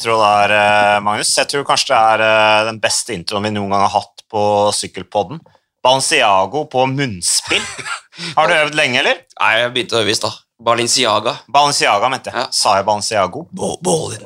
Intro 0.00 0.16
der, 0.16 0.50
eh, 0.56 1.00
Magnus. 1.04 1.28
Jeg 1.36 1.48
tror 1.50 1.64
kanskje 1.68 1.92
det 1.92 1.98
er 2.00 2.22
eh, 2.24 2.64
den 2.70 2.78
beste 2.80 3.12
introen 3.12 3.44
vi 3.44 3.50
noen 3.52 3.68
gang 3.74 3.82
har 3.84 3.92
hatt 3.98 4.22
på 4.32 4.42
Sykkelpodden. 4.72 5.42
Balenciago 5.84 6.62
på 6.72 6.86
munnspill. 6.88 7.60
Har 8.36 8.48
du 8.48 8.54
øvd 8.54 8.74
lenge, 8.76 9.00
eller? 9.02 9.20
Nei, 9.40 9.50
jeg 9.60 9.72
begynte 9.74 9.96
å 9.98 10.00
øve 10.00 10.12
i 10.12 10.16
stad. 10.16 10.38
Balenciaga. 10.60 11.34
Balenciaga, 11.52 12.08
mente 12.12 12.32
jeg. 12.32 12.36
Ja. 12.40 12.46
Sa 12.52 12.78
jeg 12.78 12.86
Balenciago? 12.88 13.44
Bålen. 13.52 14.24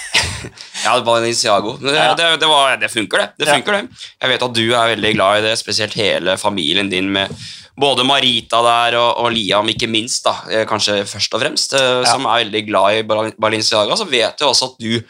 ja, 0.86 0.96
Balenciago. 1.04 1.76
Det, 1.80 1.92
Ja. 1.96 2.14
det, 2.16 2.30
det, 2.40 2.48
var, 2.48 2.76
det 2.80 2.90
funker, 2.92 3.18
det. 3.24 3.28
det 3.44 3.48
Ja. 3.50 3.54
funker 3.58 3.72
det. 3.78 4.02
Jeg 4.20 4.32
vet 4.32 4.46
at 4.48 4.56
du 4.56 4.64
er 4.72 4.92
veldig 4.94 5.12
glad 5.16 5.38
i 5.42 5.46
det, 5.50 5.54
spesielt 5.60 5.96
hele 6.00 6.36
familien 6.40 6.88
din 6.92 7.12
med 7.12 7.32
både 7.78 8.04
Marita 8.08 8.62
der 8.64 8.96
og, 8.98 9.18
og 9.24 9.32
Liam, 9.34 9.68
ikke 9.68 9.88
minst, 9.90 10.24
da, 10.24 10.34
eh, 10.50 10.64
kanskje 10.68 11.02
først 11.06 11.34
og 11.36 11.42
fremst, 11.42 11.74
eh, 11.76 12.02
Ja. 12.02 12.12
som 12.12 12.24
er 12.26 12.44
veldig 12.44 12.62
glad 12.68 12.98
i 12.98 13.02
Balinciaga, 13.02 13.40
Balenciaga. 13.40 13.96
Så 13.96 14.06
vet 14.08 14.40
jeg 14.40 14.48
også 14.48 14.70
at 14.72 14.78
du 14.80 15.02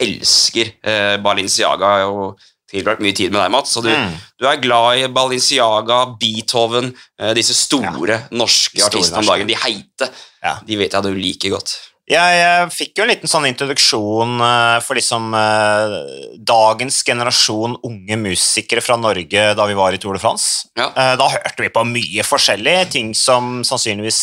elsker 0.00 0.72
eh, 0.84 1.16
Balenciaga. 1.22 2.06
og 2.08 2.38
tilbrakt 2.68 3.00
mye 3.00 3.14
tid 3.16 3.32
med 3.32 3.40
deg, 3.40 3.50
Mats. 3.50 3.70
Så 3.72 3.80
du, 3.82 3.88
Mm. 3.88 4.10
du 4.38 4.44
er 4.46 4.58
glad 4.60 4.98
i 5.00 5.06
Balenciaga, 5.08 6.02
Beethoven, 6.20 6.90
eh, 7.18 7.32
disse 7.34 7.54
store 7.56 8.28
norske 8.30 8.76
Store 8.78 8.90
artistene 8.92 9.18
om 9.22 9.24
dagen. 9.30 9.46
De 9.48 9.54
heite. 9.56 10.10
Ja. 10.44 10.58
De 10.66 10.76
vet 10.76 10.92
jeg 10.92 11.02
du 11.02 11.14
liker 11.14 11.50
godt. 11.56 11.72
Jeg, 12.08 12.36
jeg 12.40 12.68
fikk 12.72 12.98
jo 12.98 13.04
en 13.04 13.10
liten 13.10 13.28
sånn 13.28 13.46
introduksjon 13.50 14.38
uh, 14.40 14.78
for 14.80 14.96
liksom 14.96 15.28
uh, 15.36 15.98
dagens 16.40 17.02
generasjon 17.04 17.76
unge 17.84 18.16
musikere 18.20 18.80
fra 18.84 18.96
Norge 18.96 19.42
da 19.58 19.66
vi 19.68 19.76
var 19.76 19.92
i 19.92 20.00
Tour 20.00 20.16
de 20.16 20.22
France. 20.22 20.70
Ja. 20.78 20.88
Uh, 20.96 21.14
da 21.20 21.28
hørte 21.34 21.66
vi 21.66 21.72
på 21.74 21.84
mye 21.84 22.24
forskjellig, 22.24 22.78
ting 22.94 23.12
som 23.16 23.60
sannsynligvis 23.66 24.22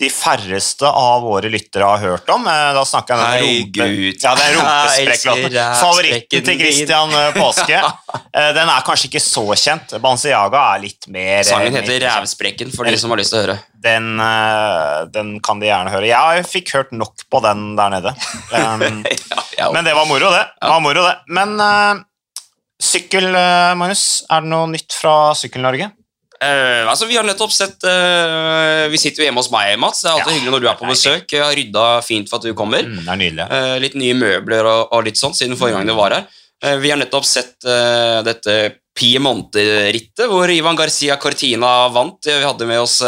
de 0.00 0.08
færreste 0.10 0.88
av 0.88 1.22
våre 1.22 1.50
lyttere 1.52 1.86
har 1.86 2.00
hørt 2.02 2.30
om. 2.34 2.46
Eh, 2.50 2.70
da 2.74 2.82
snakker 2.88 3.14
jeg 3.14 3.22
om 3.22 3.44
rumpe-. 3.44 3.86
Ja, 4.24 4.32
den 4.40 4.54
rumpesprekklåten. 4.56 5.58
Favoritten 5.78 6.48
til. 6.48 6.58
Christian 6.64 7.14
eh, 7.20 7.30
Påske. 7.38 7.82
Eh, 8.34 8.48
den 8.50 8.66
er 8.66 8.82
kanskje 8.82 9.06
ikke 9.06 9.20
så 9.22 9.42
kjent. 9.54 9.92
Banciaga 10.02 10.58
er 10.72 10.80
litt 10.82 11.06
mer 11.12 11.44
Sangen 11.46 11.76
heter. 11.76 12.02
Rævsprekken, 12.02 12.72
for 12.74 12.86
de 12.86 12.96
som 12.98 13.12
har 13.14 13.20
lyst 13.20 13.30
til 13.30 13.38
å 13.38 13.42
høre. 13.44 13.54
Den, 13.84 14.18
den 15.14 15.30
kan 15.44 15.62
de 15.62 15.68
gjerne 15.68 15.92
høre. 15.92 16.08
Jeg 16.10 16.46
fikk 16.50 16.72
hørt 16.74 16.90
nok 16.94 17.22
på 17.30 17.40
den 17.44 17.62
der 17.78 17.94
nede. 17.94 18.14
Um, 18.54 18.82
men 19.74 19.86
det 19.86 19.94
var 19.94 20.06
moro, 20.06 20.30
det. 20.34 20.42
det, 20.58 20.70
var 20.70 20.82
moro, 20.82 21.04
det. 21.06 21.14
Men 21.34 21.54
sykkel, 22.82 23.30
Magnus. 23.78 24.24
Er 24.26 24.42
det 24.42 24.50
noe 24.50 24.70
nytt 24.74 24.98
fra 24.98 25.14
Sykkel-Norge? 25.38 25.92
Eh, 26.42 26.82
altså, 26.90 27.06
vi 27.06 27.16
har 27.16 27.26
nettopp 27.26 27.52
sett 27.54 27.84
uh, 27.86 28.84
Vi 28.90 28.98
sitter 28.98 29.22
jo 29.22 29.26
hjemme 29.28 29.38
hos 29.38 29.52
meg, 29.52 29.76
Mats. 29.80 30.02
Det 30.02 30.10
er 30.10 30.16
alltid 30.16 30.32
Ja, 30.32 30.38
hyggelig 30.38 30.54
når 30.54 30.64
du 30.64 30.70
er 30.70 30.78
på 30.80 30.88
besøk. 30.90 31.26
Jeg 31.30 31.44
har 31.44 31.54
rydda 31.58 31.84
fint 32.06 32.30
for 32.30 32.40
at 32.40 32.48
du 32.48 32.56
kommer. 32.58 32.86
Mm, 32.86 33.02
det 33.02 33.12
er 33.12 33.20
nydelig. 33.20 33.46
Uh, 33.52 33.76
litt 33.84 33.98
nye 34.00 34.16
møbler 34.18 34.70
og, 34.70 34.96
og 34.96 35.06
litt 35.06 35.20
sånn 35.20 35.36
siden 35.36 35.58
forrige 35.60 35.78
gang 35.78 35.92
du 35.92 35.96
var 35.98 36.16
her. 36.18 36.40
Vi 36.80 36.88
har 36.88 36.96
nettopp 36.96 37.26
sett 37.28 37.66
dette 38.24 38.52
Piemonte-rittet, 38.96 40.22
hvor 40.30 40.48
Ivan 40.48 40.78
Garcia 40.78 41.18
Cortina 41.20 41.90
vant. 41.92 42.24
Vi 42.24 42.38
hadde 42.40 42.68
med 42.70 42.80
oss 42.80 43.02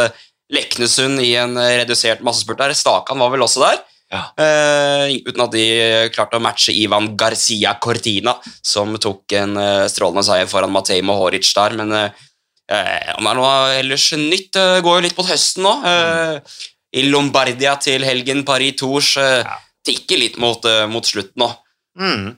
Leknesund 0.52 1.22
i 1.24 1.30
en 1.40 1.56
redusert 1.56 2.20
massespurt 2.26 2.60
der. 2.60 2.74
Stakan 2.76 3.22
var 3.22 3.32
vel 3.32 3.46
også 3.46 3.62
der. 3.62 3.78
Ja. 4.12 4.22
Uh, 4.38 5.16
uten 5.26 5.42
at 5.42 5.54
de 5.54 5.64
klarte 6.14 6.38
å 6.38 6.42
matche 6.42 6.74
Ivan 6.74 7.14
Garcia 7.18 7.74
Cortina, 7.82 8.36
som 8.62 8.94
tok 9.02 9.34
en 9.38 9.56
uh, 9.58 9.86
strålende 9.90 10.22
seier 10.26 10.50
foran 10.50 10.74
Matej 10.74 11.02
Mohoric 11.06 11.50
der. 11.56 11.74
Men 11.80 11.94
eh, 11.96 12.24
om 13.16 13.24
det 13.26 13.30
er 13.30 13.38
noe 13.38 13.52
ellers 13.78 14.08
nytt, 14.18 14.50
det 14.56 14.82
går 14.82 14.98
jo 14.98 15.04
litt 15.06 15.18
mot 15.18 15.28
høsten 15.28 15.62
nå. 15.66 15.74
Eh, 15.86 16.56
I 16.96 17.04
Lombardia 17.10 17.76
til 17.82 18.02
helgen, 18.06 18.44
Paris 18.48 18.76
Tours. 18.80 19.16
Eh, 19.20 19.44
Ja. 19.44 19.58
tikker 19.86 20.18
litt 20.18 20.38
mot, 20.42 20.64
eh, 20.66 20.86
mot 20.90 21.04
slutten 21.06 21.38
nå. 21.38 21.52
Mm. 21.98 22.36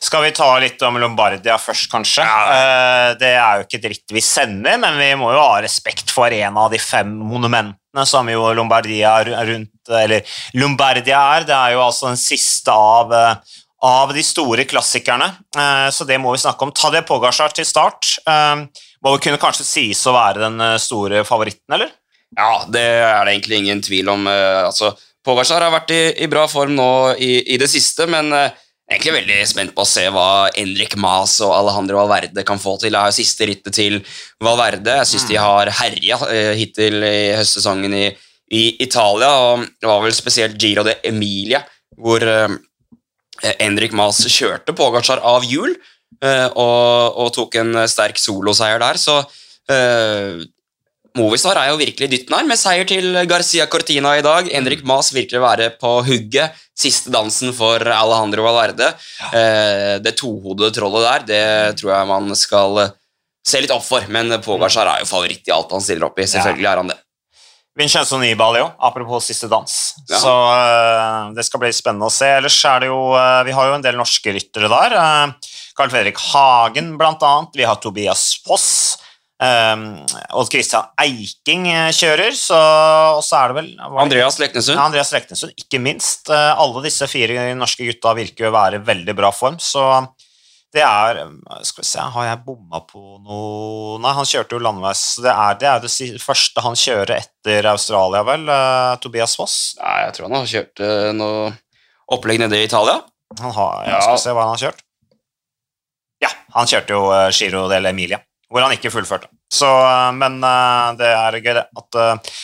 Skal 0.00 0.22
vi 0.22 0.30
ta 0.36 0.58
litt 0.60 0.82
om 0.82 0.94
Lombardia 1.00 1.56
først, 1.58 1.88
kanskje? 1.90 2.22
Ja. 2.22 3.14
det 3.18 3.30
er 3.34 3.56
jo 3.58 3.64
ikke 3.64 3.80
dritt 3.82 4.12
vi 4.12 4.20
sender, 4.20 4.76
men 4.78 4.98
vi 4.98 5.08
må 5.18 5.32
jo 5.32 5.40
ha 5.40 5.60
respekt 5.62 6.10
for 6.10 6.26
en 6.30 6.56
av 6.56 6.70
de 6.70 6.78
fem 6.78 7.08
monumentene 7.18 8.04
som 8.06 8.28
jo 8.28 8.52
Lombardia 8.54 9.16
rundt 9.24 9.70
Eller 9.90 10.22
Lombardia 10.54 11.18
er. 11.38 11.44
Det 11.44 11.56
er 11.56 11.72
jo 11.72 11.80
altså 11.80 12.06
den 12.12 12.20
siste 12.20 12.68
av, 12.70 13.10
eh, 13.12 13.34
av 13.82 14.12
de 14.14 14.22
store 14.22 14.64
klassikerne, 14.64 15.30
eh, 15.56 15.88
så 15.90 16.06
det 16.06 16.20
må 16.20 16.30
vi 16.36 16.38
snakke 16.44 16.62
om. 16.62 16.70
Ta 16.70 16.90
det 16.90 17.06
Pogacar 17.08 17.50
til 17.52 17.64
start. 17.64 18.18
Må 19.04 19.14
vel 19.14 19.22
kunne 19.24 19.40
kanskje 19.42 19.66
sies 19.66 20.00
å 20.06 20.14
være 20.16 20.44
den 20.44 20.64
eh, 20.64 20.78
store 20.82 21.24
favoritten, 21.28 21.76
eller? 21.76 21.92
Ja, 22.36 22.64
det 22.70 22.86
er 23.02 23.24
det 23.26 23.34
egentlig 23.34 23.60
ingen 23.62 23.82
tvil 23.84 24.10
om. 24.12 24.26
eh, 24.30 24.64
altså, 24.66 24.92
Pogacar 25.26 25.64
har 25.66 25.74
vært 25.74 25.94
i, 25.94 26.02
i 26.24 26.30
bra 26.32 26.46
form 26.48 26.76
nå 26.78 26.90
i, 27.20 27.32
i 27.54 27.60
det 27.60 27.68
siste, 27.68 28.06
men 28.10 28.32
er 28.32 28.54
egentlig 28.88 29.18
veldig 29.18 29.38
spent 29.46 29.74
på 29.76 29.84
å 29.84 29.88
se 29.88 30.06
hva 30.10 30.48
Enrik 30.58 30.96
Mas 30.98 31.36
og 31.44 31.52
Alejandro 31.52 32.00
Valverde 32.00 32.44
kan 32.46 32.58
få 32.62 32.78
til. 32.80 32.94
Det 32.94 33.02
er 33.02 33.12
jo 33.12 33.18
siste 33.18 33.48
rittet 33.50 33.76
til 33.76 33.98
Valverde. 34.42 34.96
Jeg 35.02 35.10
syns 35.12 35.28
de 35.28 35.36
har 35.38 35.70
herja 35.82 36.18
hittil 36.56 37.04
i 37.04 37.36
høstsesongen 37.36 37.94
i, 37.98 38.08
i 38.50 38.62
Italia, 38.82 39.30
og 39.44 39.68
det 39.78 39.88
var 39.90 40.02
vel 40.02 40.16
spesielt 40.16 40.58
Giro 40.60 40.82
de 40.86 40.96
Emilia, 41.06 41.62
hvor 42.00 42.24
eh, 42.24 42.56
Enrik 43.62 43.94
Mas 43.96 44.24
kjørte 44.26 44.74
Pogacar 44.76 45.22
av 45.22 45.46
hjul 45.46 45.76
og, 46.20 47.20
og 47.20 47.28
tok 47.32 47.54
en 47.62 47.78
sterk 47.88 48.18
soloseier 48.20 48.82
der, 48.82 48.98
så 49.00 49.22
uh, 49.24 50.42
Movistar 51.18 51.58
er 51.58 51.72
jo 51.72 51.78
virkelig 51.80 52.06
dytten 52.12 52.36
her, 52.36 52.46
med 52.46 52.58
seier 52.58 52.86
til 52.86 53.16
Garcia 53.28 53.66
Cortina 53.70 54.12
i 54.18 54.22
dag. 54.22 54.46
Henrik 54.52 54.84
Mas 54.86 55.10
virkelig 55.14 55.42
være 55.42 55.70
på 55.80 55.96
hugget. 56.06 56.54
Siste 56.78 57.10
dansen 57.10 57.50
for 57.56 57.82
Alejandro 57.82 58.46
Valverde. 58.46 58.92
Uh, 59.32 59.98
det 60.04 60.14
tohodede 60.20 60.70
trollet 60.76 61.06
der, 61.08 61.26
det 61.32 61.80
tror 61.80 61.96
jeg 61.96 62.10
man 62.12 62.30
skal 62.38 62.82
eh, 62.84 62.96
se 63.46 63.60
litt 63.62 63.74
opp 63.74 63.84
for. 63.84 64.06
Men 64.12 64.38
Pogacar 64.44 64.86
er 64.86 65.02
jo 65.02 65.10
favoritt 65.10 65.50
i 65.50 65.54
alt 65.54 65.74
han 65.74 65.82
stiller 65.82 66.06
opp 66.06 66.20
i. 66.22 66.28
Selvfølgelig 66.30 66.70
er 66.70 66.82
han 66.84 66.92
det. 66.94 67.00
Vincenzo 67.80 68.18
Nibali 68.20 68.60
òg, 68.62 68.72
apropos 68.82 69.26
siste 69.30 69.48
dans. 69.50 69.74
Ja. 70.10 70.18
Så 70.20 70.30
uh, 70.30 71.34
det 71.34 71.46
skal 71.46 71.62
bli 71.62 71.72
spennende 71.74 72.06
å 72.06 72.14
se. 72.14 72.28
Ellers 72.38 72.58
er 72.70 72.84
det 72.84 72.90
jo 72.90 73.00
uh, 73.16 73.42
Vi 73.46 73.54
har 73.56 73.70
jo 73.70 73.76
en 73.78 73.84
del 73.84 73.98
norske 73.98 74.34
ryttere 74.36 74.70
der. 74.70 74.94
Uh, 74.94 75.49
Carl 75.76 75.92
Fredrik 75.92 76.18
Hagen, 76.30 76.96
blant 77.00 77.22
annet. 77.26 77.54
Vi 77.56 77.66
har 77.68 77.78
Tobias 77.82 78.24
Foss. 78.46 78.98
Um, 79.40 80.02
Odd 80.36 80.50
Christian 80.52 80.84
Eiking 81.00 81.62
eh, 81.72 81.86
kjører, 81.96 82.34
så, 82.36 82.58
og 83.16 83.22
så 83.24 83.38
er 83.38 83.48
det 83.48 83.56
vel 83.56 83.68
det- 83.78 84.02
Andreas 84.02 84.36
Leknesund. 84.42 84.76
Ja, 84.76 84.82
Andreas 84.84 85.12
Leknesund, 85.16 85.54
ikke 85.56 85.80
minst. 85.80 86.28
Uh, 86.28 86.50
alle 86.60 86.82
disse 86.84 87.08
fire 87.08 87.46
norske 87.56 87.86
gutta 87.88 88.12
virker 88.18 88.50
å 88.50 88.52
være 88.52 88.76
i 88.82 88.84
veldig 88.84 89.14
bra 89.16 89.30
form, 89.32 89.56
så 89.56 89.86
det 90.76 90.84
er 90.84 91.22
eh, 91.22 91.62
Skal 91.66 91.82
vi 91.82 91.88
se, 91.88 92.04
har 92.14 92.26
jeg 92.28 92.42
bomma 92.44 92.82
på 92.86 93.00
noe 93.24 93.96
Nei, 94.04 94.12
han 94.14 94.28
kjørte 94.28 94.54
jo 94.54 94.60
landeveis. 94.62 95.00
Det 95.24 95.32
er 95.32 95.56
det, 95.58 95.70
er 95.72 95.80
det 95.88 96.20
første 96.22 96.62
han 96.62 96.76
kjører 96.78 97.16
etter 97.16 97.70
Australia, 97.72 98.20
vel? 98.28 98.44
Uh, 98.44 98.92
Tobias 99.02 99.34
Foss. 99.40 99.56
Nei, 99.80 99.96
jeg 100.04 100.18
tror 100.18 100.28
han 100.28 100.36
har 100.36 100.52
kjørt 100.52 100.84
uh, 100.84 101.08
noe 101.16 101.50
opplegg 102.12 102.44
nede 102.44 102.60
i 102.60 102.68
Italia. 102.68 103.00
Han 103.40 103.56
har, 103.56 103.88
Ja. 103.88 104.04
Skal 104.04 104.18
vi 104.20 104.22
se 104.28 104.36
hva 104.36 104.44
han 104.46 104.52
har 104.58 104.62
kjørt. 104.68 104.84
Ja, 106.20 106.30
han 106.54 106.68
kjørte 106.68 106.96
jo 106.96 107.06
eh, 107.14 107.28
Giro 107.34 107.64
del 107.70 107.88
Emilia, 107.90 108.20
hvor 108.50 108.64
han 108.64 108.74
ikke 108.74 108.92
fullførte. 108.92 109.30
Så, 109.50 109.68
eh, 109.68 110.10
men 110.18 110.38
eh, 110.44 110.90
det 111.00 111.08
er 111.08 111.38
gøy, 111.40 111.54
det. 111.56 111.66
At 111.80 112.00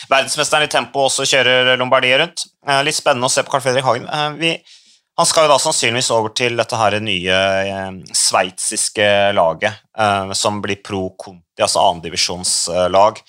verdensmesteren 0.09 0.65
i 0.65 0.71
tempo 0.71 1.05
også 1.05 1.27
kjører 1.29 1.75
Lombardiet 1.79 2.21
rundt. 2.23 2.47
Litt 2.83 2.97
spennende 2.97 3.29
å 3.29 3.33
se 3.33 3.45
på 3.45 3.53
Carl 3.53 3.63
Fredrik 3.63 3.85
Hagen. 3.87 4.09
Vi, 4.41 4.55
han 5.17 5.29
skal 5.29 5.47
jo 5.47 5.53
da 5.53 5.59
sannsynligvis 5.61 6.11
over 6.13 6.33
til 6.35 6.57
dette 6.59 6.77
her 6.77 6.97
nye 7.01 7.41
sveitsiske 8.13 9.07
laget, 9.37 9.83
som 10.37 10.59
blir 10.61 10.81
pro 10.85 11.07
Conti, 11.17 11.63
altså 11.63 11.85
annendivisjonslag. 11.85 13.21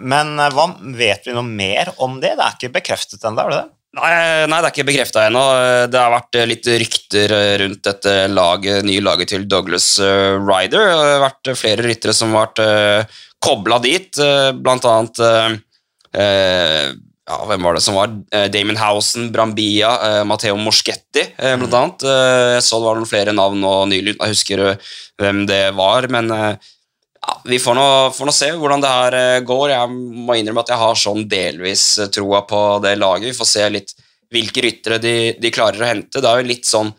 Men 0.00 0.34
hva 0.56 0.66
vet 0.96 1.28
vi 1.28 1.36
noe 1.36 1.46
mer 1.46 1.92
om 2.02 2.16
det? 2.22 2.32
Det 2.38 2.46
er 2.46 2.56
ikke 2.56 2.74
bekreftet 2.80 3.28
ennå, 3.28 3.44
er 3.44 3.52
det 3.52 3.60
det? 3.60 3.75
Nei, 3.96 4.44
nei, 4.50 4.58
det 4.60 4.66
er 4.68 4.72
ikke 4.74 4.88
bekrefta 4.90 5.22
ennå. 5.24 5.42
Det 5.88 6.00
har 6.00 6.12
vært 6.12 6.36
eh, 6.36 6.48
litt 6.50 6.66
rykter 6.68 7.32
eh, 7.32 7.52
rundt 7.62 7.80
dette 7.86 8.16
laget, 8.28 8.84
nye 8.84 9.00
laget 9.00 9.32
til 9.32 9.46
Douglas 9.48 9.94
eh, 10.04 10.36
Ryder. 10.36 10.90
Det 10.90 10.98
har 11.14 11.24
vært 11.24 11.50
eh, 11.52 11.56
flere 11.56 11.86
ryttere 11.86 12.16
som 12.16 12.34
har 12.36 12.50
vært 12.50 13.14
kobla 13.46 13.80
dit, 13.82 14.10
eh, 14.20 14.52
blant 14.52 14.86
annet 14.88 15.20
eh, 15.24 15.56
eh, 16.20 16.94
ja, 17.26 17.40
Hvem 17.48 17.64
var 17.66 17.74
det 17.74 17.82
som 17.82 17.96
var? 17.98 18.12
Eh, 18.30 18.46
Damon 18.54 18.78
Housen, 18.78 19.30
Brambia, 19.34 19.90
Matheo 20.22 20.28
Matteo 20.30 20.60
Moschetti, 20.60 21.24
eh, 21.36 21.56
blant 21.58 21.74
annet. 21.74 22.06
Eh, 22.06 22.52
jeg 22.56 22.66
så 22.68 22.78
det 22.78 22.88
var 22.90 23.00
noen 23.00 23.10
flere 23.10 23.34
navn 23.34 23.60
nå 23.64 23.74
nylig, 23.90 24.14
jeg 24.20 24.34
husker 24.34 24.62
eh, 24.62 24.94
hvem 25.22 25.44
det 25.50 25.62
var, 25.78 26.06
men 26.12 26.30
eh, 26.36 26.72
ja, 27.26 27.36
vi 27.44 27.58
får 27.58 27.74
nå, 27.74 27.86
får 28.14 28.28
nå 28.28 28.34
se 28.34 28.50
hvordan 28.54 28.82
det 28.82 28.92
her 28.92 29.16
eh, 29.20 29.44
går. 29.46 29.72
Jeg 29.72 29.94
må 30.26 30.36
innrømme 30.38 30.62
at 30.62 30.72
jeg 30.72 30.82
har 30.82 31.00
sånn 31.00 31.24
delvis 31.30 31.86
eh, 32.02 32.10
troa 32.14 32.44
på 32.48 32.60
det 32.84 32.94
laget. 33.00 33.32
Vi 33.32 33.38
får 33.38 33.50
se 33.50 33.66
litt 33.72 33.96
hvilke 34.32 34.62
ryttere 34.64 34.98
de, 35.02 35.16
de 35.40 35.52
klarer 35.54 35.82
å 35.82 35.90
hente. 35.90 36.22
Det 36.22 36.30
er 36.30 36.42
jo 36.42 36.50
litt 36.50 36.68
sånn 36.68 36.92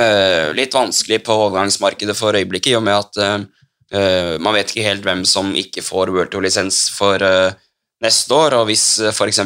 eh, 0.00 0.52
litt 0.56 0.74
vanskelig 0.74 1.22
på 1.26 1.36
overgangsmarkedet 1.46 2.16
for 2.18 2.38
øyeblikket, 2.38 2.72
i 2.74 2.78
og 2.78 2.84
med 2.86 2.98
at 2.98 3.20
eh, 3.22 4.34
man 4.42 4.56
vet 4.56 4.72
ikke 4.72 4.86
helt 4.86 5.06
hvem 5.06 5.24
som 5.28 5.54
ikke 5.56 5.84
får 5.84 6.12
World 6.14 6.34
Tour-lisens 6.34 6.86
for 6.96 7.22
eh, 7.22 7.54
neste 8.04 8.34
år. 8.36 8.60
Og 8.60 8.70
hvis 8.70 8.88
uh, 9.02 9.12
f.eks. 9.12 9.42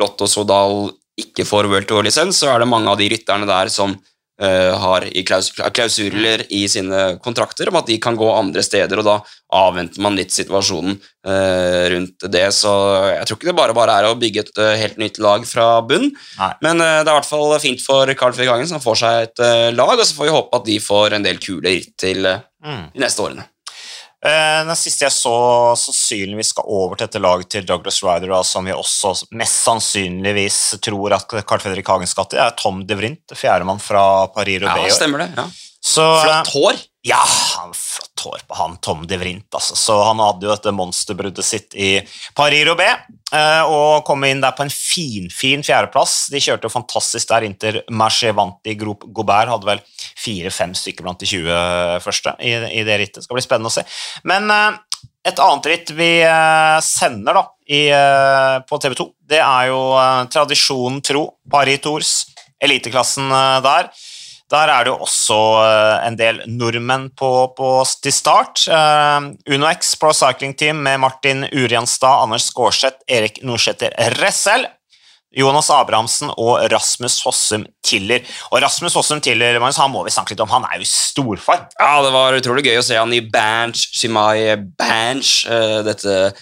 Lotto 0.00 0.28
Sodal 0.30 0.90
ikke 1.20 1.46
får 1.46 1.68
World 1.70 1.88
Tour-lisens, 1.90 2.40
så 2.40 2.52
er 2.52 2.62
det 2.62 2.70
mange 2.70 2.90
av 2.90 2.98
de 3.00 3.10
rytterne 3.12 3.48
der 3.48 3.70
som 3.72 3.96
har 4.40 5.04
i 5.10 5.22
klaus 5.26 5.50
klausuler 5.74 6.46
i 6.48 6.62
sine 6.72 7.18
kontrakter 7.20 7.68
om 7.68 7.76
at 7.80 7.86
de 7.90 7.98
kan 8.00 8.16
gå 8.16 8.28
andre 8.32 8.62
steder, 8.64 9.02
og 9.02 9.04
da 9.04 9.16
avventer 9.52 10.00
man 10.00 10.14
litt 10.16 10.32
situasjonen 10.32 10.94
eh, 11.26 11.84
rundt 11.92 12.24
det. 12.32 12.46
Så 12.56 12.70
jeg 13.16 13.26
tror 13.28 13.36
ikke 13.38 13.50
det 13.50 13.56
bare 13.58 13.76
bare 13.76 13.98
er 14.00 14.08
å 14.08 14.14
bygge 14.20 14.44
et 14.46 14.60
eh, 14.64 14.76
helt 14.80 15.00
nytt 15.02 15.18
lag 15.20 15.44
fra 15.48 15.68
bunn, 15.84 16.08
Nei. 16.38 16.52
men 16.64 16.80
eh, 16.80 17.00
det 17.02 17.10
er 17.10 17.14
i 17.14 17.18
hvert 17.18 17.28
fall 17.32 17.56
fint 17.60 17.82
for 17.84 18.14
Carl 18.16 18.32
Fredrik 18.36 18.68
som 18.70 18.80
får 18.80 19.00
seg 19.02 19.22
et 19.28 19.44
eh, 19.44 19.68
lag, 19.76 19.96
og 19.98 20.06
så 20.06 20.16
får 20.16 20.30
vi 20.30 20.36
håpe 20.38 20.60
at 20.62 20.68
de 20.70 20.78
får 20.80 21.18
en 21.18 21.26
del 21.28 21.42
kule 21.42 21.76
ritt 21.76 21.92
til 22.00 22.24
eh, 22.30 22.46
Mm. 22.60 22.90
de 22.92 23.00
neste 23.00 23.22
årene. 23.24 23.46
Eh, 24.24 24.64
Den 24.68 24.76
siste 24.76 25.06
jeg 25.06 25.14
så 25.16 25.32
sannsynligvis 25.80 26.50
skal 26.52 26.66
over 26.68 26.98
til 26.98 27.06
dette 27.08 27.22
laget 27.24 27.48
til 27.54 27.64
Douglas 27.68 28.02
Ryder, 28.04 28.34
som 28.44 28.66
vi 28.68 28.74
også 28.76 29.14
mest 29.32 29.62
sannsynligvis 29.64 30.58
tror 30.84 31.16
at 31.16 31.32
Carl 31.48 31.62
Fredrik 31.64 31.88
Hagen 31.88 32.06
skal 32.10 32.28
til, 32.28 32.38
er 32.42 32.52
Tom 32.60 32.82
de 32.86 32.98
Vrint, 32.98 33.32
fjerdemann 33.32 33.80
fra 33.80 34.26
Paris 34.34 34.60
Ja, 34.60 34.68
Roubais. 34.68 34.92
i 34.92 34.96
stemmer 34.98 35.24
det. 35.24 35.30
Ja. 35.38 35.46
Så, 35.80 36.04
Flott 36.20 36.52
hår. 36.52 36.82
Ja, 37.08 37.22
hår 38.24 38.44
på 38.48 38.58
han, 38.58 38.76
Tom 38.84 39.06
de 39.08 39.18
Vrint. 39.20 39.48
Altså. 39.54 39.76
Så 39.78 39.96
han 40.04 40.20
hadde 40.22 40.46
jo 40.46 40.52
dette 40.52 40.74
monsterbruddet 40.74 41.46
sitt 41.46 41.76
i 41.78 41.92
Paris-Roubais 42.38 43.06
eh, 43.36 43.62
og 43.68 44.04
kom 44.08 44.24
inn 44.28 44.42
der 44.42 44.56
på 44.56 44.66
en 44.66 44.74
finfin 44.74 45.64
fjerdeplass. 45.66 46.28
De 46.32 46.42
kjørte 46.42 46.68
jo 46.68 46.74
fantastisk 46.74 47.32
der 47.32 47.48
inntil 47.48 47.80
i 47.80 48.76
Group 48.78 49.06
Gobert 49.14 49.50
hadde 49.52 49.68
vel 49.68 49.82
fire-fem 50.20 50.74
stykker 50.76 51.06
blant 51.06 51.20
de 51.20 51.30
20 51.30 52.04
første 52.04 52.36
i, 52.40 52.54
i 52.80 52.86
det 52.86 53.00
rittet. 53.00 53.20
Det 53.20 53.28
skal 53.28 53.38
bli 53.38 53.46
spennende 53.46 53.72
å 53.72 53.76
se. 53.80 53.86
Men 54.28 54.50
eh, 54.52 54.78
et 55.28 55.40
annet 55.42 55.66
ritt 55.68 55.90
vi 55.96 56.12
eh, 56.24 56.78
sender 56.84 57.36
da 57.36 57.44
i, 57.68 57.86
eh, 57.92 58.56
på 58.66 58.78
TV 58.80 58.96
2, 58.96 59.06
det 59.30 59.40
er 59.44 59.68
jo 59.68 59.80
eh, 60.00 60.22
tradisjonen 60.32 61.02
tro, 61.04 61.26
Paris 61.50 61.82
Tours, 61.84 62.12
eliteklassen 62.60 63.28
eh, 63.28 63.58
der. 63.66 63.90
Der 64.50 64.70
er 64.72 64.84
det 64.84 64.90
jo 64.90 65.04
også 65.04 65.38
eh, 65.62 66.08
en 66.08 66.16
del 66.18 66.40
nordmenn 66.50 67.06
på, 67.14 67.30
på, 67.54 67.68
til 68.02 68.14
start. 68.14 68.64
Uh, 68.66 69.30
UnoX 69.46 69.94
Pro 70.00 70.10
Cycling 70.16 70.56
Team 70.58 70.82
med 70.82 70.98
Martin 71.04 71.46
Urianstad, 71.52 72.24
Anders 72.24 72.48
Skårseth, 72.50 72.98
Erik 73.06 73.38
Nordsæter 73.46 73.94
Ressel, 74.18 74.66
Jonas 75.30 75.70
Abrahamsen 75.70 76.32
og 76.34 76.64
Rasmus 76.72 77.20
Hossum 77.22 77.64
Tiller. 77.86 78.26
Og 78.50 78.58
Rasmus 78.64 78.96
Hossum 78.98 79.20
Tiller 79.22 79.60
Magnus, 79.62 79.78
han 79.78 79.92
må 79.92 80.02
vi 80.02 80.14
snakke 80.14 80.34
litt 80.34 80.42
om. 80.42 80.50
Han 80.50 80.66
er 80.66 80.80
jo 80.80 80.86
i 80.86 80.90
storform. 80.90 81.68
Ja, 81.78 81.92
det 82.02 82.10
var 82.16 82.38
utrolig 82.40 82.66
gøy 82.66 82.80
å 82.80 82.86
se 82.86 82.98
han 82.98 83.14
i 83.14 83.22
Banch, 83.22 83.86
Shimai 83.94 84.56
Banch, 84.80 85.44
eh, 85.46 85.80
dette 85.86 86.32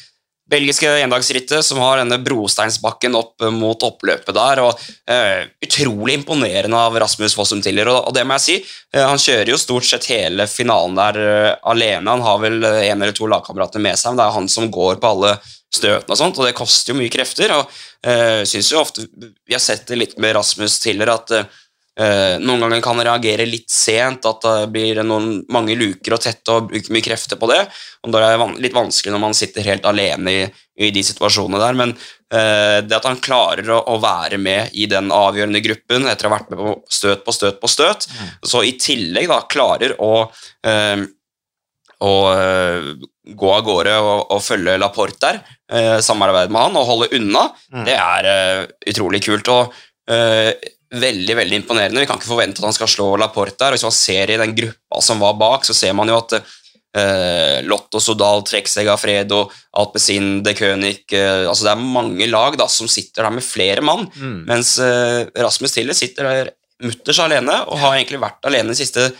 belgiske 0.51 0.91
endagsrittet 1.03 1.65
som 1.65 1.81
har 1.83 2.01
denne 2.01 2.19
brosteinsbakken 2.25 3.17
opp 3.19 3.45
mot 3.53 3.83
oppløpet 3.85 4.35
der. 4.37 4.63
og 4.65 4.81
uh, 5.11 5.45
Utrolig 5.65 6.19
imponerende 6.19 6.81
av 6.81 6.97
Rasmus 7.01 7.37
Fossum 7.37 7.63
Tiller. 7.65 7.91
Og, 7.93 8.09
og 8.09 8.17
det 8.17 8.25
må 8.27 8.39
jeg 8.39 8.47
si, 8.47 8.57
uh, 8.97 9.05
han 9.05 9.21
kjører 9.21 9.53
jo 9.53 9.61
stort 9.61 9.89
sett 9.89 10.09
hele 10.13 10.49
finalen 10.51 10.97
der 10.99 11.21
uh, 11.21 11.53
alene. 11.73 12.09
Han 12.11 12.25
har 12.25 12.43
vel 12.45 12.59
en 12.65 12.97
eller 12.97 13.15
to 13.17 13.29
lagkamerater 13.31 13.83
med 13.85 14.01
seg, 14.01 14.15
men 14.15 14.23
det 14.23 14.27
er 14.29 14.37
han 14.39 14.51
som 14.53 14.73
går 14.73 15.01
på 15.03 15.15
alle 15.15 15.37
støtene 15.69 16.15
og 16.15 16.17
sånt, 16.17 16.39
og 16.41 16.49
det 16.49 16.57
koster 16.57 16.95
jo 16.95 17.01
mye 17.03 17.13
krefter. 17.13 17.53
og 17.53 17.69
synes 18.49 18.71
jo 18.73 18.79
ofte, 18.81 19.03
Vi 19.45 19.53
har 19.53 19.61
sett 19.61 19.85
det 19.91 19.99
litt 19.99 20.15
med 20.17 20.33
Rasmus 20.33 20.79
Tiller, 20.81 21.11
at 21.13 21.33
noen 21.99 22.61
ganger 22.63 22.83
kan 22.85 22.95
han 22.95 23.07
reagere 23.09 23.47
litt 23.49 23.73
sent, 23.75 24.27
at 24.29 24.45
det 24.45 24.69
blir 24.71 25.01
noen, 25.03 25.41
mange 25.51 25.75
luker 25.75 26.15
å 26.15 26.21
tette 26.23 26.55
og 26.55 26.69
bruke 26.71 26.95
mye 26.95 27.03
krefter 27.03 27.41
på 27.41 27.49
det. 27.51 27.59
og 28.07 28.13
Da 28.15 28.21
er 28.23 28.39
det 28.39 28.47
litt 28.63 28.77
vanskelig 28.77 29.15
når 29.15 29.23
man 29.25 29.35
sitter 29.35 29.67
helt 29.67 29.89
alene 29.89 30.35
i, 30.35 30.45
i 30.79 30.93
de 30.95 31.03
situasjonene 31.03 31.59
der. 31.59 31.79
Men 31.81 31.97
eh, 31.97 32.79
det 32.87 33.01
at 33.01 33.09
han 33.11 33.19
klarer 33.19 33.67
å, 33.75 33.81
å, 33.91 33.99
være 33.99 34.39
med 34.39 34.79
i 34.79 34.87
den 34.91 35.11
avgjørende 35.11 35.65
gruppen 35.65 36.07
etter 36.07 36.29
å 36.29 36.31
ha 36.31 36.39
vært 36.39 36.55
med 36.55 36.63
på 36.63 36.77
støt 37.01 37.27
på 37.27 37.35
støt 37.35 37.59
på 37.59 37.73
støt, 37.75 38.07
mm. 38.07 38.33
så 38.47 38.63
i 38.63 38.77
tillegg 38.79 39.27
da 39.33 39.43
klarer 39.51 39.99
å 39.99 40.13
eh, 40.63 41.09
å 41.99 42.15
gå 43.37 43.53
av 43.53 43.65
gårde 43.67 43.95
og, 44.01 44.33
og 44.35 44.43
følge 44.45 44.79
Laporte 44.81 45.21
der, 45.25 45.41
eh, 45.73 45.99
samarbeide 46.05 46.53
med 46.55 46.69
han 46.69 46.81
og 46.81 46.89
holde 46.89 47.11
unna, 47.19 47.49
mm. 47.75 47.85
det 47.89 47.97
er 47.99 48.29
eh, 48.33 48.65
utrolig 48.93 49.23
kult. 49.25 49.51
og 49.53 49.75
eh, 50.11 50.53
veldig 50.95 51.37
veldig 51.37 51.59
imponerende. 51.61 52.01
Vi 52.01 52.09
kan 52.09 52.21
ikke 52.21 52.31
forvente 52.31 52.63
at 52.63 52.69
han 52.69 52.77
skal 52.77 52.91
slå 52.91 53.11
Laporte 53.21 53.59
der. 53.61 53.77
Hvis 53.77 53.85
man 53.87 53.95
ser 53.95 54.31
i 54.33 54.39
den 54.41 54.55
gruppa 54.57 55.03
som 55.05 55.21
var 55.21 55.37
bak, 55.41 55.67
så 55.69 55.77
ser 55.77 55.95
man 55.97 56.09
jo 56.09 56.17
at 56.21 56.39
eh, 56.39 57.59
Lotto, 57.69 58.01
Sodal, 58.01 58.45
Trekseg, 58.49 58.89
Afredo, 58.93 59.45
Alpezin, 59.81 60.39
De 60.45 60.55
König 60.57 61.03
eh, 61.13 61.45
altså 61.49 61.69
Det 61.69 61.75
er 61.75 61.85
mange 61.99 62.31
lag 62.31 62.57
da, 62.61 62.69
som 62.73 62.89
sitter 62.91 63.27
der 63.27 63.37
med 63.37 63.45
flere 63.45 63.85
mann, 63.85 64.09
mm. 64.15 64.41
mens 64.49 64.77
eh, 64.83 65.27
Rasmus 65.37 65.77
Tiller 65.77 65.97
sitter 65.99 66.31
der 66.31 66.55
mutters 66.85 67.19
alene 67.19 67.65
og 67.67 67.81
har 67.83 67.97
egentlig 67.97 68.21
vært 68.23 68.45
alene 68.47 68.71
de 68.71 68.79
siste 68.79 69.11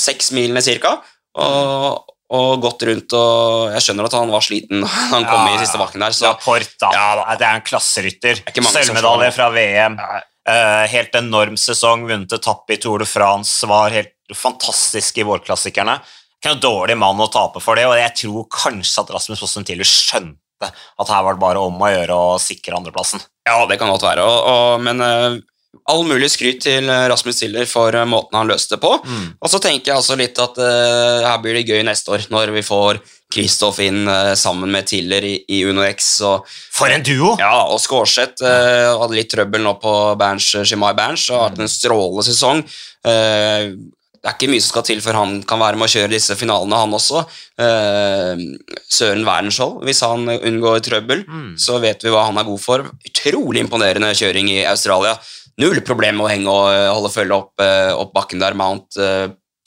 seks 0.00 0.30
milene 0.32 0.62
cirka. 0.64 0.94
Og, 1.38 2.14
og 2.32 2.62
gått 2.62 2.86
rundt 2.88 3.14
og 3.14 3.74
Jeg 3.74 3.84
skjønner 3.84 4.08
at 4.08 4.14
han 4.16 4.32
var 4.32 4.42
sliten 4.42 4.80
han 5.12 5.26
kom 5.28 5.44
ja, 5.44 5.52
i 5.52 5.60
siste 5.60 5.78
bakken 5.78 6.02
der. 6.02 6.16
Så, 6.16 6.30
Laporte, 6.30 6.72
da. 6.80 6.90
Ja, 6.96 7.06
da. 7.20 7.36
Det 7.38 7.46
er 7.46 7.60
en 7.60 7.66
klasserytter. 7.66 8.42
Sølvmedalje 8.48 9.30
fra 9.36 9.50
VM. 9.54 10.00
Uh, 10.50 10.84
helt 10.90 11.14
enorm 11.14 11.54
sesong, 11.60 12.08
vunnet 12.08 12.32
etappe 12.34 12.74
i 12.74 12.80
Tour 12.82 13.04
de 13.04 13.06
France, 13.06 13.66
var 13.70 13.94
helt 13.94 14.16
fantastisk 14.34 15.20
i 15.20 15.26
vårklassikerne. 15.26 16.00
Ikke 16.40 16.54
noen 16.54 16.62
dårlig 16.64 16.96
mann 16.98 17.20
å 17.22 17.28
tape 17.30 17.62
for 17.62 17.78
det, 17.78 17.84
og 17.86 17.98
jeg 18.00 18.16
tror 18.22 18.48
kanskje 18.50 19.04
at 19.04 19.12
Rasmus 19.14 19.42
Fossen 19.44 19.66
Tiller 19.68 19.86
skjønte 19.86 20.70
at 20.70 21.12
her 21.12 21.22
var 21.24 21.36
det 21.36 21.42
bare 21.44 21.62
om 21.62 21.78
å 21.80 21.92
gjøre 21.92 22.16
å 22.16 22.34
sikre 22.42 22.76
andreplassen. 22.76 23.22
Ja, 23.48 23.62
det 23.68 23.78
kan 23.80 23.92
godt 23.92 24.04
være, 24.08 24.24
og, 24.26 24.40
og, 24.50 24.82
men 24.84 25.04
uh, 25.04 25.38
all 25.90 26.04
mulig 26.06 26.28
skryt 26.32 26.60
til 26.64 26.86
Rasmus 26.86 27.40
Tiller 27.40 27.66
for 27.66 27.94
uh, 27.94 28.06
måten 28.08 28.36
han 28.38 28.50
løste 28.50 28.76
det 28.76 28.82
på. 28.82 28.92
Mm. 29.04 29.24
Og 29.40 29.52
så 29.52 29.62
tenker 29.62 29.92
jeg 29.92 30.00
altså 30.00 30.18
litt 30.18 30.38
at 30.42 30.58
her 30.60 31.40
blir 31.42 31.58
det 31.58 31.66
gøy 31.68 31.84
neste 31.86 32.14
år, 32.14 32.28
når 32.30 32.54
vi 32.54 32.66
får 32.66 33.00
Kristoff 33.30 33.78
inn 33.82 34.08
uh, 34.08 34.34
sammen 34.34 34.72
med 34.74 34.88
Tiller 34.90 35.24
i, 35.24 35.36
i 35.48 35.62
Uno 35.68 35.84
X. 35.86 36.10
Og, 36.26 36.50
For 36.74 36.90
en 36.90 37.04
duo! 37.06 37.36
Ja, 37.38 37.62
og 37.70 37.78
Skårseth 37.82 38.42
uh, 38.42 38.98
hadde 38.98 39.16
litt 39.16 39.30
trøbbel 39.30 39.62
nå 39.64 39.76
på 39.82 39.94
Berns, 40.20 40.50
Shimai 40.66 40.92
Berns 40.98 41.28
og 41.30 41.38
har 41.38 41.48
hatt 41.50 41.62
en 41.62 41.70
strålende 41.70 42.26
sesong. 42.26 42.64
Uh, 43.06 43.70
det 44.20 44.28
er 44.28 44.34
ikke 44.34 44.50
mye 44.52 44.60
som 44.60 44.74
skal 44.74 44.84
til 44.84 44.98
før 45.00 45.16
han 45.16 45.38
kan 45.48 45.62
være 45.62 45.78
med 45.80 45.86
å 45.86 45.92
kjøre 45.94 46.12
disse 46.12 46.34
finalene, 46.36 46.76
han 46.76 46.92
også. 46.92 47.22
Søren 47.56 49.22
Wernskjold, 49.24 49.78
hvis 49.88 50.02
han 50.04 50.28
unngår 50.28 50.82
trøbbel, 50.84 51.22
mm. 51.24 51.54
så 51.56 51.78
vet 51.80 52.04
vi 52.04 52.12
hva 52.12 52.26
han 52.26 52.36
er 52.36 52.44
god 52.44 52.60
for. 52.60 52.84
Utrolig 53.08 53.62
imponerende 53.64 54.12
kjøring 54.12 54.50
i 54.52 54.58
Australia. 54.68 55.14
Null 55.58 55.80
problem 55.86 56.20
med 56.20 56.26
å 56.26 56.30
henge 56.30 56.52
og 56.52 56.96
holde 56.96 57.12
følge 57.12 57.36
opp, 57.36 57.60
opp 57.60 58.12
bakken 58.14 58.42
der, 58.42 58.54
Mount 58.56 58.96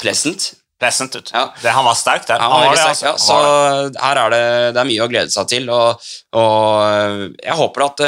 Pleasant. 0.02 0.54
Pleasant 0.82 1.16
ut. 1.16 1.30
Ja. 1.34 1.46
Det, 1.62 1.70
han 1.72 1.86
var 1.86 1.98
sterk 2.00 2.26
der. 2.28 2.42
Han 2.42 2.52
var 2.52 2.64
veldig 2.66 2.80
sterk, 2.82 3.04
ja. 3.06 3.14
Så 3.22 3.36
her 4.04 4.22
er 4.24 4.34
det, 4.34 4.46
det 4.76 4.82
er 4.82 4.90
mye 4.90 5.06
å 5.06 5.10
glede 5.12 5.32
seg 5.32 5.52
til, 5.52 5.70
og, 5.72 6.08
og 6.40 7.28
jeg 7.44 7.60
håper 7.60 7.86
at 7.86 8.04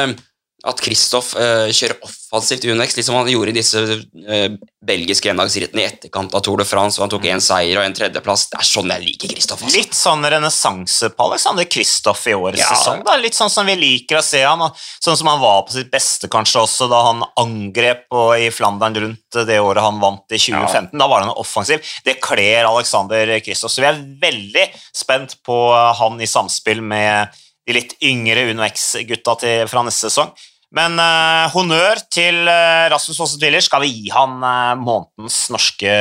at 0.65 0.81
Kristoff 0.81 1.33
uh, 1.37 1.67
kjører 1.69 1.99
offensivt 2.05 2.65
i 2.65 2.71
Unex, 2.73 2.95
litt 2.97 3.05
som 3.05 3.17
han 3.19 3.29
gjorde 3.29 3.51
i 3.53 3.57
disse 3.59 3.81
uh, 3.81 4.45
belgiske 4.85 5.29
endagsrittene 5.29 5.83
i 5.83 5.85
etterkant 5.85 6.33
av 6.33 6.41
Tour 6.45 6.61
de 6.61 6.65
France, 6.67 6.97
hvor 6.97 7.05
han 7.05 7.13
tok 7.13 7.27
én 7.29 7.43
seier 7.43 7.77
og 7.77 7.85
en 7.85 7.95
tredjeplass. 7.95 8.47
Det 8.49 8.59
er 8.61 8.67
sånn 8.69 8.89
jeg 8.95 9.03
liker 9.03 9.31
Kristoff. 9.33 9.61
Altså. 9.61 9.77
Litt 9.77 9.97
sånn 9.97 10.25
renessanse 10.33 11.11
på 11.13 11.27
Alexander 11.29 11.69
Kristoff 11.69 12.25
i 12.31 12.35
årets 12.37 12.63
ja. 12.63 12.71
sesong. 12.73 13.05
Da. 13.05 13.17
Litt 13.21 13.37
sånn 13.37 13.53
som 13.53 13.69
vi 13.69 13.77
liker 13.77 14.19
å 14.19 14.25
se 14.25 14.41
han, 14.45 14.65
sånn 15.05 15.19
som 15.21 15.29
han 15.29 15.43
var 15.43 15.61
på 15.67 15.77
sitt 15.77 15.93
beste 15.93 16.31
kanskje 16.33 16.65
også 16.65 16.89
da 16.91 17.03
han 17.11 17.23
angrep 17.41 18.09
i 18.39 18.49
Flandern 18.53 18.97
rundt 19.03 19.41
det 19.45 19.61
året 19.61 19.85
han 19.85 20.01
vant 20.01 20.25
i 20.33 20.41
2015. 20.41 20.89
Ja. 20.95 21.03
Da 21.03 21.09
var 21.11 21.25
han 21.27 21.33
offensiv. 21.37 21.93
Det 22.05 22.17
kler 22.23 22.65
Alexander 22.65 23.37
Kristoff. 23.45 23.75
Så 23.75 23.85
vi 23.85 23.91
er 23.91 24.01
veldig 24.21 24.69
spent 24.95 25.37
på 25.45 25.59
han 26.01 26.17
i 26.21 26.29
samspill 26.29 26.81
med 26.81 27.33
de 27.65 27.73
litt 27.73 27.95
yngre 28.05 28.49
UnoX-gutta 28.51 29.37
fra 29.69 29.85
neste 29.85 30.09
sesong. 30.09 30.33
Men 30.75 30.97
uh, 30.99 31.45
honnør 31.53 32.01
til 32.11 32.41
uh, 32.49 32.87
Rasmus 32.91 33.19
Fosse 33.19 33.39
Twiller. 33.39 33.63
Skal 33.63 33.85
vi 33.85 33.93
gi 33.93 34.11
han 34.13 34.41
uh, 34.43 34.73
månedens 34.79 35.45
norske 35.53 35.93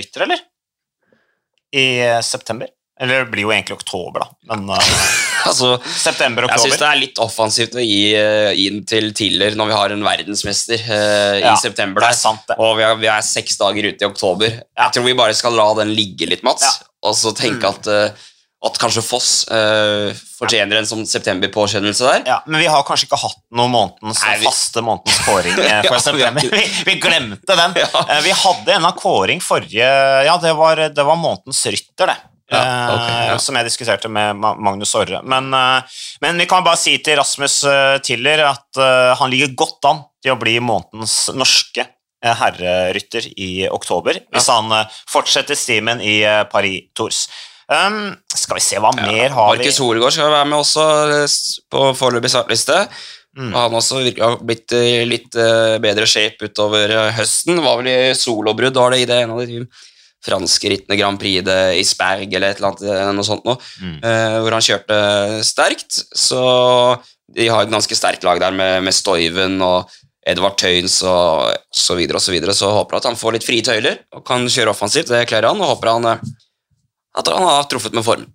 rytter, 0.00 0.26
eller? 0.26 0.42
I 1.68 1.86
september? 2.24 2.70
Eller 2.98 3.22
det 3.22 3.30
blir 3.30 3.44
jo 3.44 3.50
egentlig 3.54 3.76
oktober, 3.76 4.24
da. 4.24 4.30
Men 4.50 4.72
altså, 5.48 5.76
september, 5.84 6.48
oktober. 6.48 6.64
Jeg 6.64 6.72
syns 6.72 6.80
det 6.80 6.88
er 6.88 6.98
litt 6.98 7.20
offensivt 7.22 7.76
å 7.78 7.84
gi 7.84 8.64
inn 8.64 8.80
til 8.88 9.12
Tiller 9.14 9.54
når 9.54 9.68
vi 9.70 9.76
har 9.76 9.94
en 9.94 10.02
verdensmester 10.02 10.82
i 10.88 11.44
ja, 11.44 11.52
september. 11.60 12.02
Der, 12.02 12.16
sant, 12.18 12.50
og 12.56 12.72
vi 12.80 12.86
er, 12.88 12.96
vi 12.98 13.10
er, 13.12 13.22
seks 13.22 13.60
dager 13.60 13.86
ute 13.92 14.02
i 14.02 14.08
oktober. 14.08 14.50
Ja. 14.56 14.88
Jeg 14.88 14.96
tror 14.96 15.06
vi 15.06 15.14
bare 15.20 15.36
skal 15.38 15.54
la 15.60 15.68
den 15.78 15.92
ligge 15.94 16.26
litt, 16.26 16.42
Mats, 16.48 16.66
ja. 16.66 16.90
og 17.06 17.14
så 17.20 17.36
tenke 17.38 17.68
mm. 17.68 17.70
at 17.76 18.26
at 18.66 18.78
kanskje 18.82 19.04
Foss 19.06 19.44
uh, 19.54 20.10
fortjener 20.38 20.80
en 20.80 20.88
sånn 20.88 21.04
september-påkjennelse 21.06 22.08
der. 22.08 22.24
Ja, 22.26 22.38
Men 22.46 22.58
vi 22.64 22.70
har 22.70 22.82
kanskje 22.86 23.06
ikke 23.06 23.20
hatt 23.22 23.38
noen 23.54 23.70
månedens, 23.70 24.22
Nei, 24.26 24.32
vi... 24.40 24.48
faste 24.48 24.82
månedens 24.82 25.20
kåring 25.26 25.54
uh, 25.54 25.68
for 25.86 25.98
ja, 25.98 26.00
september. 26.02 26.48
Vi, 26.56 26.64
vi, 26.88 26.96
glemte 27.02 27.58
den. 27.60 27.76
Ja. 27.78 28.02
Uh, 28.02 28.16
vi 28.26 28.34
hadde 28.34 28.74
en 28.74 28.88
av 28.90 28.98
kåring 28.98 29.44
forrige 29.44 29.92
Ja, 30.26 30.34
det 30.42 30.56
var, 30.58 30.88
det 30.90 31.06
var 31.06 31.20
månedens 31.20 31.62
rytter, 31.70 32.10
det. 32.10 32.18
Ja, 32.50 32.58
eh, 32.58 33.26
ja. 33.28 33.38
som 33.38 33.56
jeg 33.58 33.68
diskuterte 33.68 34.08
med 34.08 34.38
Magnus 34.40 34.94
Orre. 34.96 35.20
Men, 35.22 35.52
eh, 35.54 36.00
men 36.24 36.40
vi 36.40 36.46
kan 36.48 36.64
bare 36.64 36.80
si 36.80 36.96
til 37.04 37.18
Rasmus 37.20 37.60
eh, 37.68 37.98
Tiller 38.04 38.46
at 38.48 38.80
eh, 38.80 39.12
han 39.20 39.30
ligger 39.32 39.52
godt 39.52 39.88
an 39.90 40.02
til 40.24 40.32
å 40.32 40.40
bli 40.40 40.56
månedens 40.64 41.28
norske 41.36 41.84
eh, 41.84 42.34
herrerytter 42.40 43.28
i 43.36 43.68
oktober, 43.68 44.22
hvis 44.32 44.48
han 44.52 44.72
eh, 44.72 44.96
fortsetter 45.12 45.58
stimen 45.58 46.00
i 46.00 46.22
eh, 46.24 46.44
Paris 46.48 46.88
Tours. 46.96 47.26
Um, 47.68 48.14
skal 48.32 48.56
vi 48.56 48.62
se 48.64 48.78
hva 48.80 48.94
mer 48.96 49.28
har 49.34 49.50
vi 49.52 49.58
Markus 49.60 49.78
Horegård 49.82 50.14
skal 50.14 50.30
være 50.32 50.48
med 50.48 50.56
også 50.62 50.84
eh, 51.18 51.34
på 51.74 51.82
foreløpig 51.98 52.30
startliste. 52.32 52.78
Mm. 53.36 53.50
Og 53.52 53.58
han 53.60 53.76
også 53.76 54.00
virker 54.06 54.24
å 54.24 54.30
ha 54.32 54.38
blitt 54.40 54.72
i 54.74 55.02
litt 55.06 55.36
eh, 55.38 55.76
bedre 55.84 56.08
shape 56.08 56.48
utover 56.48 56.90
eh, 56.96 57.10
høsten. 57.18 57.60
Var 57.62 57.76
vel 57.82 57.90
i 57.92 57.98
solobrudd, 58.16 58.74
var 58.80 58.96
det 58.96 59.02
i 59.02 59.08
det 59.10 59.18
en 59.26 59.34
av 59.36 59.42
de 59.44 59.60
franske 60.24 60.72
rittene 60.72 60.96
Grand 60.98 61.20
Prix 61.20 61.44
de 61.46 61.58
Isberg 61.78 62.32
eller 62.34 62.54
et 62.56 62.58
eller 62.58 62.72
annet 62.72 62.88
eh, 62.88 63.12
noe 63.20 63.28
sånt 63.28 63.44
noe, 63.46 63.60
Mm. 63.84 63.98
eh, 64.00 64.38
hvor 64.42 64.56
han 64.56 64.64
kjørte 64.64 64.98
sterkt. 65.46 66.00
Så 66.16 66.40
de 67.36 67.46
har 67.52 67.62
et 67.68 67.70
ganske 67.76 67.94
sterkt 68.00 68.24
lag 68.26 68.40
der 68.40 68.56
med, 68.56 68.80
med 68.88 68.96
Stoiven 68.96 69.60
og 69.62 69.92
Edvard 70.28 70.56
Tøyens 70.60 70.98
og 71.08 71.52
så 71.72 71.94
videre 72.00 72.18
og 72.18 72.24
så 72.24 72.32
videre, 72.34 72.56
så 72.56 72.72
håper 72.74 72.98
at 72.98 73.06
han 73.12 73.16
får 73.20 73.36
litt 73.36 73.46
frie 73.46 73.64
tøyler 73.64 74.00
og 74.16 74.24
kan 74.28 74.48
kjøre 74.48 74.72
offensivt. 74.74 75.12
Det 75.12 75.22
kler 75.30 75.46
han, 75.52 75.60
og 75.62 75.76
håper 75.76 75.92
han 75.94 76.08
eh, 76.16 76.26
at 77.16 77.30
han 77.32 77.46
har 77.48 77.68
truffet 77.70 77.94
med 77.96 78.04
form. 78.04 78.26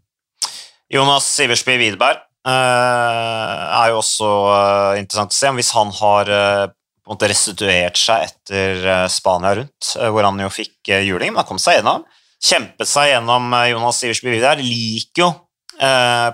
Jonas 0.93 1.25
Siversby 1.25 1.77
Widerberg 1.79 2.19
eh, 2.47 3.61
er 3.81 3.91
jo 3.91 3.99
også 4.01 4.29
eh, 4.53 5.01
interessant 5.01 5.33
å 5.33 5.37
se. 5.37 5.53
Hvis 5.57 5.71
han 5.73 5.93
har 5.99 6.33
eh, 6.33 6.65
restituert 7.23 7.99
seg 7.99 8.27
etter 8.29 9.07
Spania 9.11 9.55
rundt, 9.57 9.93
hvor 9.97 10.23
han 10.23 10.37
jo 10.39 10.51
fikk 10.53 10.93
juling, 11.03 11.33
men 11.33 11.41
har 11.41 11.47
kommet 11.49 11.65
seg 11.65 11.79
gjennom. 11.79 12.05
Kjempet 12.43 12.87
seg 12.89 13.09
gjennom 13.11 13.49
Jonas 13.71 13.99
Siversby 13.99 14.31
Widerberg. 14.31 14.63
Liker 14.63 15.25
jo 15.25 15.31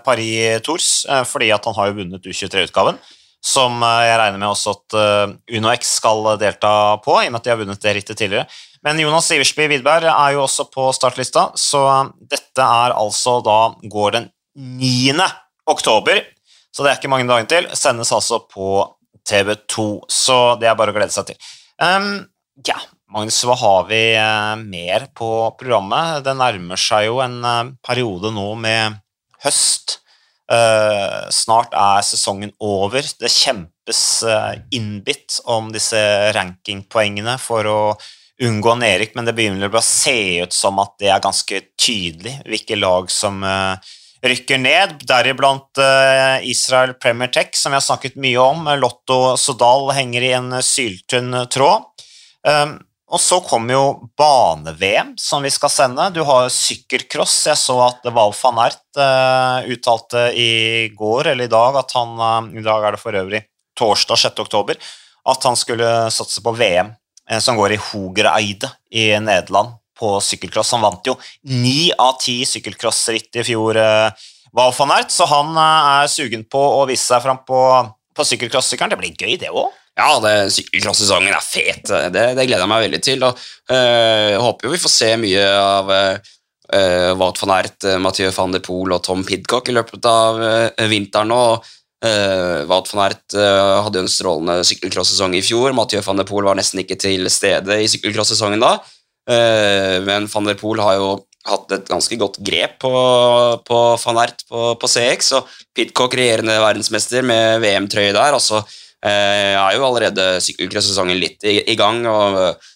Paris 0.05 0.61
Tours, 0.65 0.89
fordi 1.29 1.49
at 1.55 1.65
han 1.65 1.77
har 1.77 1.89
jo 1.89 1.97
vunnet 2.01 2.27
U23-utgaven. 2.27 2.99
Som 3.41 3.81
jeg 3.81 4.17
regner 4.19 4.37
med 4.41 4.51
også 4.51 4.75
at 4.75 4.97
UnoX 5.57 5.95
skal 6.01 6.35
delta 6.41 6.73
på, 7.01 7.17
i 7.17 7.29
og 7.29 7.33
med 7.33 7.39
at 7.39 7.47
de 7.47 7.53
har 7.53 7.61
vunnet 7.61 7.85
det 7.85 7.95
rittet 7.97 8.19
tidligere. 8.19 8.45
Men 8.85 8.99
Jonas 9.01 9.27
Siversby 9.27 9.67
Widberg 9.71 10.07
er 10.07 10.35
jo 10.35 10.45
også 10.45 10.69
på 10.71 10.87
startlista, 10.95 11.49
så 11.59 11.83
dette 12.19 12.63
er 12.63 12.95
altså 12.95 13.39
da 13.43 13.59
går 13.91 14.15
den 14.15 14.29
9. 14.55 15.15
oktober, 15.69 16.21
så 16.71 16.85
det 16.85 16.91
er 16.91 16.99
ikke 17.01 17.11
mange 17.11 17.27
dagene 17.29 17.49
til. 17.51 17.67
Sendes 17.75 18.13
altså 18.15 18.41
på 18.47 18.85
TV2, 19.27 19.87
så 20.09 20.39
det 20.61 20.69
er 20.69 20.77
bare 20.79 20.93
å 20.93 20.97
glede 20.97 21.13
seg 21.13 21.31
til. 21.31 21.49
Um, 21.79 22.23
ja, 22.67 22.77
Magnus, 23.11 23.39
hva 23.47 23.55
har 23.59 23.87
vi 23.89 24.01
uh, 24.15 24.55
mer 24.59 25.09
på 25.17 25.29
programmet? 25.59 26.23
Det 26.25 26.35
nærmer 26.37 26.79
seg 26.79 27.09
jo 27.09 27.19
en 27.23 27.39
uh, 27.43 27.71
periode 27.85 28.31
nå 28.35 28.51
med 28.59 28.99
høst. 29.43 29.97
Uh, 30.49 31.27
snart 31.33 31.75
er 31.77 32.05
sesongen 32.05 32.55
over. 32.63 33.03
Det 33.03 33.31
kjempes 33.33 34.03
innbitt 34.75 35.39
om 35.49 35.71
disse 35.73 35.99
rankingpoengene 36.35 37.35
for 37.41 37.69
å 37.69 37.81
unngå 38.43 38.75
nedrykk, 38.79 39.15
men 39.15 39.27
det 39.27 39.35
begynner 39.37 39.73
å 39.73 39.83
se 39.83 40.41
ut 40.43 40.55
som 40.55 40.79
at 40.79 40.95
det 41.01 41.09
er 41.11 41.23
ganske 41.23 41.61
tydelig 41.79 42.37
hvilke 42.47 42.77
lag 42.79 43.09
som 43.11 43.43
eh, 43.43 43.89
rykker 44.25 44.61
ned, 44.61 44.99
deriblant 45.07 45.81
eh, 45.83 46.45
Israel 46.47 46.95
Premier 46.99 47.31
Tech, 47.33 47.51
som 47.57 47.73
vi 47.73 47.79
har 47.79 47.85
snakket 47.85 48.19
mye 48.19 48.39
om. 48.39 48.69
Lotto 48.79 49.35
Sodal 49.39 49.91
henger 49.97 50.27
i 50.27 50.35
en 50.37 50.53
syltynn 50.63 51.35
tråd. 51.51 51.89
Um, 52.47 52.77
og 53.09 53.17
så 53.21 53.39
kommer 53.41 53.73
jo 53.73 53.85
bane-VM, 54.19 55.15
som 55.17 55.41
vi 55.41 55.49
skal 55.49 55.71
sende. 55.73 56.11
Du 56.13 56.21
har 56.27 56.49
sykkelcross. 56.53 57.39
Jeg 57.49 57.57
så 57.57 57.77
at 57.87 58.05
Val 58.13 58.35
van 58.37 58.61
Ert 58.67 58.99
eh, 59.01 59.71
uttalte 59.73 60.27
i 60.37 60.51
går, 60.93 61.31
eller 61.31 61.49
i 61.49 61.51
dag, 61.51 61.79
at 61.81 61.95
han 61.97 62.13
eh, 62.21 62.59
I 62.61 62.65
dag 62.65 62.85
er 62.85 62.95
det 62.95 63.01
for 63.01 63.17
øvrig 63.17 63.41
torsdag 63.79 64.21
6. 64.27 64.43
oktober, 64.43 64.77
at 65.29 65.47
han 65.47 65.57
skulle 65.57 65.89
satse 66.13 66.43
på 66.45 66.53
VM, 66.59 66.93
eh, 66.93 66.98
som 67.37 67.59
går 67.59 67.75
i 67.75 67.81
Hogereide 67.91 68.71
i 68.89 69.11
Nederland, 69.21 69.75
på 69.99 70.15
sykkelcross. 70.23 70.71
Han 70.71 70.81
vant 70.85 71.05
jo 71.05 71.17
ni 71.51 71.91
av 71.99 72.15
ti 72.23 72.39
sykkelcrossritt 72.47 73.35
i 73.35 73.43
fjor, 73.45 73.77
eh, 73.77 74.27
Val 74.55 74.73
van 74.77 74.95
Ert, 74.95 75.11
så 75.13 75.27
han 75.29 75.51
eh, 75.53 75.89
er 76.01 76.09
sugen 76.09 76.45
på 76.49 76.61
å 76.79 76.85
vise 76.89 77.05
seg 77.05 77.21
fram 77.25 77.43
på, 77.45 77.59
på 78.15 78.25
sykkelcross-sykkelen. 78.31 78.95
Det 78.95 79.01
blir 79.01 79.13
gøy, 79.19 79.35
det 79.41 79.51
òg. 79.51 79.69
Ja, 79.99 80.13
det- 80.23 80.51
er 81.35 81.43
fet. 81.43 81.83
Det, 82.15 82.25
det 82.37 82.47
gleder 82.47 82.63
jeg 82.63 82.71
meg 82.71 82.85
veldig 82.87 83.01
til. 83.03 83.23
og 83.27 83.37
eh, 83.69 84.29
Jeg 84.33 84.43
håper 84.45 84.67
jo 84.67 84.73
vi 84.73 84.83
får 84.85 84.93
se 84.95 85.09
mye 85.19 85.43
av 85.59 85.91
uh, 85.91 87.11
Wout 87.19 87.41
van 87.43 87.55
Ert, 87.57 87.87
Mathieu 87.99 88.31
van 88.31 88.55
der 88.55 88.63
Poel 88.63 88.93
og 88.95 89.03
Tom 89.03 89.25
Pidcock 89.27 89.67
i 89.69 89.75
løpet 89.75 90.05
av 90.07 90.39
eh, 90.45 90.87
vinteren. 90.87 91.33
og 91.35 91.67
uh, 92.05 92.65
Wout 92.69 92.89
van 92.93 93.05
Ert 93.07 93.37
uh, 93.37 93.79
hadde 93.85 94.01
jo 94.01 94.05
en 94.05 94.11
strålende 94.11 94.67
sykkelcross-sesong 94.67 95.37
i 95.37 95.43
fjor. 95.45 95.75
Mathieu 95.77 96.03
van 96.05 96.21
der 96.21 96.27
Poel 96.29 96.47
var 96.49 96.59
nesten 96.59 96.83
ikke 96.83 96.99
til 96.99 97.29
stede 97.33 97.81
i 97.81 97.89
sykkelcross-sesongen 97.91 98.63
da. 98.63 98.75
Uh, 99.29 99.97
men 100.07 100.29
van 100.31 100.49
der 100.49 100.59
Poel 100.59 100.81
har 100.83 100.99
jo 100.99 101.15
hatt 101.49 101.71
et 101.71 101.87
ganske 101.89 102.17
godt 102.19 102.37
grep 102.45 102.77
på, 102.83 102.91
på 103.65 103.79
van 104.03 104.21
Ert 104.25 104.45
på, 104.49 104.73
på 104.79 104.91
CX, 104.91 105.33
og 105.39 105.57
Pitcock, 105.75 106.17
regjerende 106.19 106.59
verdensmester 106.61 107.25
med 107.25 107.63
VM-trøye 107.63 108.13
der. 108.13 108.35
altså 108.35 108.63
Eh, 108.99 109.55
er 109.55 109.77
jo 109.77 109.85
allerede 109.87 110.41
sykkelcross-sesongen 110.43 111.19
litt 111.21 111.45
i, 111.47 111.61
i 111.71 111.75
gang, 111.79 112.01
og 112.09 112.35
eh, 112.35 112.71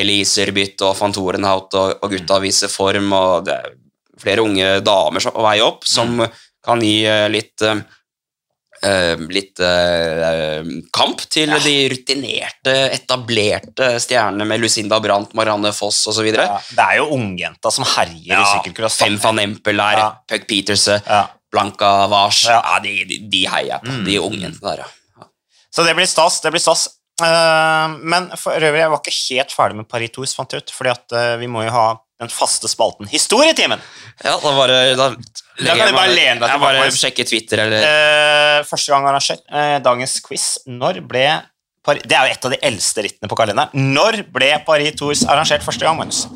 Eli 0.00 0.16
Iserbyt 0.24 0.82
og 0.82 0.96
van 0.98 1.14
Torenhout 1.14 1.76
og, 1.78 1.92
og 2.02 2.10
gutta 2.10 2.40
viser 2.42 2.72
form, 2.72 3.12
og 3.14 3.46
det 3.46 3.54
er 3.54 3.76
flere 4.20 4.42
unge 4.42 4.72
damer 4.82 5.22
er 5.22 5.36
på 5.36 5.44
vei 5.46 5.60
opp, 5.62 5.86
som 5.86 6.18
kan 6.66 6.82
gi 6.82 6.96
eh, 7.06 7.28
litt 7.30 7.62
eh, 8.82 9.16
litt 9.32 9.60
uh, 9.62 10.60
kamp 10.96 11.20
til 11.32 11.52
de 11.64 11.74
rutinerte, 11.92 12.74
etablerte 12.96 13.92
stjernene 14.02 14.46
med 14.48 14.60
Lucinda 14.62 15.00
Brandt, 15.04 15.34
Marianne 15.38 15.72
Foss 15.76 16.02
osv. 16.10 16.28
Ja, 16.32 16.58
det 16.70 16.86
er 16.86 17.00
jo 17.00 17.08
ungjenta 17.16 17.72
som 17.74 17.84
herjer 17.96 18.36
i 18.40 18.46
sykkelcross. 18.54 18.98
Fem 19.02 19.18
van 19.22 19.42
Empel 19.42 19.76
der, 19.80 19.98
Ja. 20.04 20.08
Puck 20.30 20.46
Peterse, 20.50 21.00
Ja. 21.06 21.26
Blanca 21.50 22.06
Vars 22.12 22.44
Ja. 22.46 22.60
ja. 22.62 22.78
de, 22.84 23.04
de, 23.10 23.18
de 23.32 23.44
heier 23.50 23.72
jeg 23.74 23.80
på, 23.84 23.90
Mm. 23.98 24.04
de 24.06 24.18
ungjentene 24.22 24.70
der, 24.76 24.84
ja. 24.86 25.26
Så 25.70 25.84
det 25.86 25.94
blir 25.94 26.06
stas. 26.06 26.40
det 26.40 26.50
blir 26.50 26.60
stas. 26.62 26.88
Uh, 27.20 27.98
men 28.02 28.30
for 28.36 28.52
øvrig, 28.56 28.80
jeg 28.80 28.90
var 28.90 29.00
ikke 29.02 29.18
helt 29.34 29.52
ferdig 29.52 29.76
med 29.76 29.88
Paris 29.88 30.10
Tours, 30.14 30.32
fant 30.34 30.50
jeg 30.52 30.62
ut, 30.64 30.70
fordi 30.72 30.90
at 30.90 31.38
vi 31.38 31.46
må 31.46 31.62
jo 31.66 31.70
ha 31.74 31.88
den 32.20 32.28
faste 32.28 32.68
spalten 32.68 33.08
Historietimen. 33.08 33.80
Ja, 34.24 34.34
da 34.42 34.50
bare 34.56 34.80
Da, 34.96 35.06
Da 35.66 35.76
kan 35.76 35.90
du 35.90 35.96
bare 35.96 36.12
lene 36.12 36.40
deg 36.40 36.50
tilbake. 36.54 36.82
bare 36.82 36.96
sjekke 36.96 37.26
Twitter 37.28 37.64
eller 37.66 37.86
uh, 37.86 38.66
første 38.68 38.92
gang 38.92 39.08
arrangert. 39.10 39.42
Uh, 39.52 39.78
dagens 39.84 40.18
quiz. 40.24 40.46
Når 40.68 41.02
ble 41.08 41.26
Paris, 41.84 42.02
Det 42.04 42.16
er 42.16 42.28
jo 42.28 42.34
et 42.34 42.44
av 42.44 42.52
de 42.52 42.58
eldste 42.68 43.04
rittene 43.06 43.28
på 43.30 43.36
kalenderen. 43.38 43.92
Når 43.94 44.22
ble 44.32 44.50
Paris 44.66 44.96
Tours 45.00 45.22
arrangert 45.24 45.64
første 45.64 45.86
gang, 45.86 45.96
Magnus? 45.96 46.26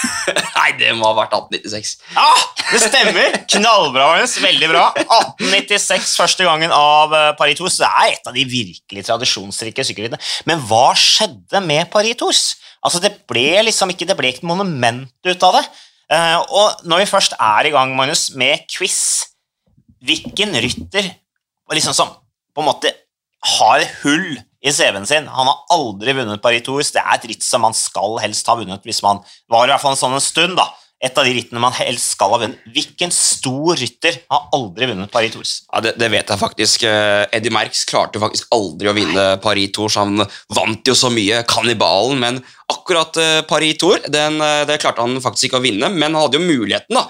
Nei, 0.58 0.70
det 0.78 0.92
må 0.96 1.08
ha 1.10 1.16
vært 1.18 1.34
1896. 1.34 1.96
Ah, 2.16 2.44
det 2.70 2.80
stemmer! 2.80 3.38
Knallbra, 3.56 4.06
Magnus. 4.12 4.36
Veldig 4.40 4.68
bra. 4.70 4.84
1896, 5.02 6.14
første 6.20 6.46
gangen 6.46 6.72
av 6.74 7.12
eh, 7.12 7.32
Paris 7.38 7.58
Tours. 7.58 7.80
Det 7.82 7.90
er 7.90 8.14
et 8.14 8.30
av 8.30 8.38
de 8.38 8.44
virkelig 8.48 9.04
tradisjonsrike 9.10 9.84
sykkelrittene. 9.84 10.22
Men 10.48 10.62
hva 10.70 10.92
skjedde 10.98 11.60
med 11.66 11.90
Paris 11.92 12.16
Tours? 12.20 12.44
Altså, 12.84 13.02
det 13.02 13.12
ble 13.30 13.48
liksom 13.66 13.90
ikke 13.92 14.06
Det 14.08 14.16
ble 14.18 14.30
ikke 14.30 14.44
et 14.44 14.48
monument 14.48 15.10
ut 15.26 15.48
av 15.48 15.58
det. 15.58 15.64
Eh, 16.12 16.38
og 16.52 16.84
når 16.84 17.04
vi 17.04 17.10
først 17.10 17.36
er 17.40 17.68
i 17.68 17.72
gang, 17.74 17.94
Magnus, 17.96 18.28
med 18.36 18.66
quiz 18.70 19.30
Hvilken 20.04 20.52
rytter 20.60 21.06
liksom 21.72 21.94
som 21.96 22.10
på 22.54 22.60
en 22.60 22.68
måte 22.68 22.90
har 23.58 23.82
hull 24.02 24.36
i 24.64 24.72
CV-en 24.72 25.06
sin. 25.08 25.26
Han 25.28 25.48
har 25.48 25.62
aldri 25.74 26.14
vunnet 26.16 26.42
Paris 26.44 26.64
Tours. 26.64 26.92
Det 26.94 27.02
er 27.02 27.16
et 27.16 27.26
ritt 27.32 27.44
som 27.44 27.64
man 27.64 27.76
skal 27.76 28.18
helst 28.22 28.48
ha 28.48 28.56
vunnet 28.56 28.84
hvis 28.86 29.02
man 29.04 29.20
var 29.52 29.66
i 29.66 29.72
hvert 29.72 29.82
fall 29.82 29.96
en 29.96 30.00
sånn 30.00 30.16
en 30.16 30.24
stund. 30.24 30.56
da. 30.60 30.68
Et 31.04 31.18
av 31.20 31.26
de 31.26 31.34
rittene 31.36 31.60
man 31.60 31.74
helst 31.76 32.14
skal 32.14 32.32
ha 32.32 32.38
vunnet. 32.40 32.60
Hvilken 32.72 33.10
stor 33.12 33.76
rytter 33.76 34.16
har 34.32 34.46
aldri 34.56 34.88
vunnet 34.88 35.12
Paris 35.12 35.34
Tours? 35.34 35.52
Ja, 35.68 35.82
det, 35.84 35.94
det 36.00 36.08
vet 36.14 36.30
jeg 36.32 36.40
faktisk. 36.40 36.86
Eh, 36.88 37.24
Eddie 37.36 37.52
Merckx 37.52 37.84
klarte 37.90 38.22
faktisk 38.22 38.48
aldri 38.56 38.88
å 38.88 38.96
vinne 38.96 39.26
Paris 39.44 39.74
Tours. 39.76 39.98
Han 40.00 40.24
vant 40.56 40.88
jo 40.88 40.96
så 40.96 41.10
mye, 41.12 41.42
kannibalen, 41.50 42.22
men 42.22 42.40
akkurat 42.72 43.20
eh, 43.20 43.42
Paris 43.44 43.76
Tour 43.82 44.00
den, 44.08 44.40
eh, 44.40 44.62
det 44.70 44.80
klarte 44.80 45.04
han 45.04 45.20
faktisk 45.20 45.50
ikke 45.50 45.60
å 45.60 45.66
vinne, 45.66 45.92
men 45.92 46.08
han 46.08 46.22
hadde 46.22 46.40
jo 46.40 46.48
muligheten. 46.48 46.96
da. 46.96 47.04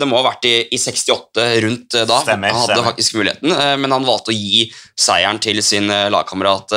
Det 0.00 0.08
må 0.08 0.16
ha 0.16 0.24
vært 0.30 0.48
i, 0.48 0.54
i 0.72 0.80
68 0.80 1.46
rundt 1.66 1.98
da. 2.08 2.22
Stemmer, 2.24 2.54
han 2.54 2.62
hadde 2.62 2.72
stemmer. 2.72 2.88
faktisk 2.88 3.16
muligheten, 3.18 3.52
men 3.82 3.92
han 3.92 4.06
valgte 4.06 4.32
å 4.32 4.36
gi 4.36 4.64
seieren 4.96 5.40
til 5.42 5.60
sin 5.64 5.90
lagkamerat 6.12 6.72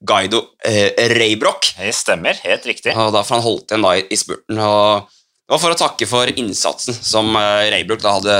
Guido 0.00 0.44
Reybrock. 0.64 1.74
Det 1.76 1.92
stemmer, 1.96 2.38
helt 2.46 2.68
riktig. 2.70 2.94
Og 2.96 3.12
Derfor 3.12 3.36
han 3.36 3.44
holdt 3.44 3.74
igjen 3.74 3.84
da 3.84 3.96
i 4.00 4.20
spurten. 4.20 4.62
Og, 4.64 5.16
og 5.50 5.58
for 5.58 5.74
å 5.74 5.78
takke 5.78 6.06
for 6.06 6.30
innsatsen 6.30 6.94
som 6.94 7.34
Raybrook 7.34 8.02
da 8.04 8.16
hadde 8.18 8.36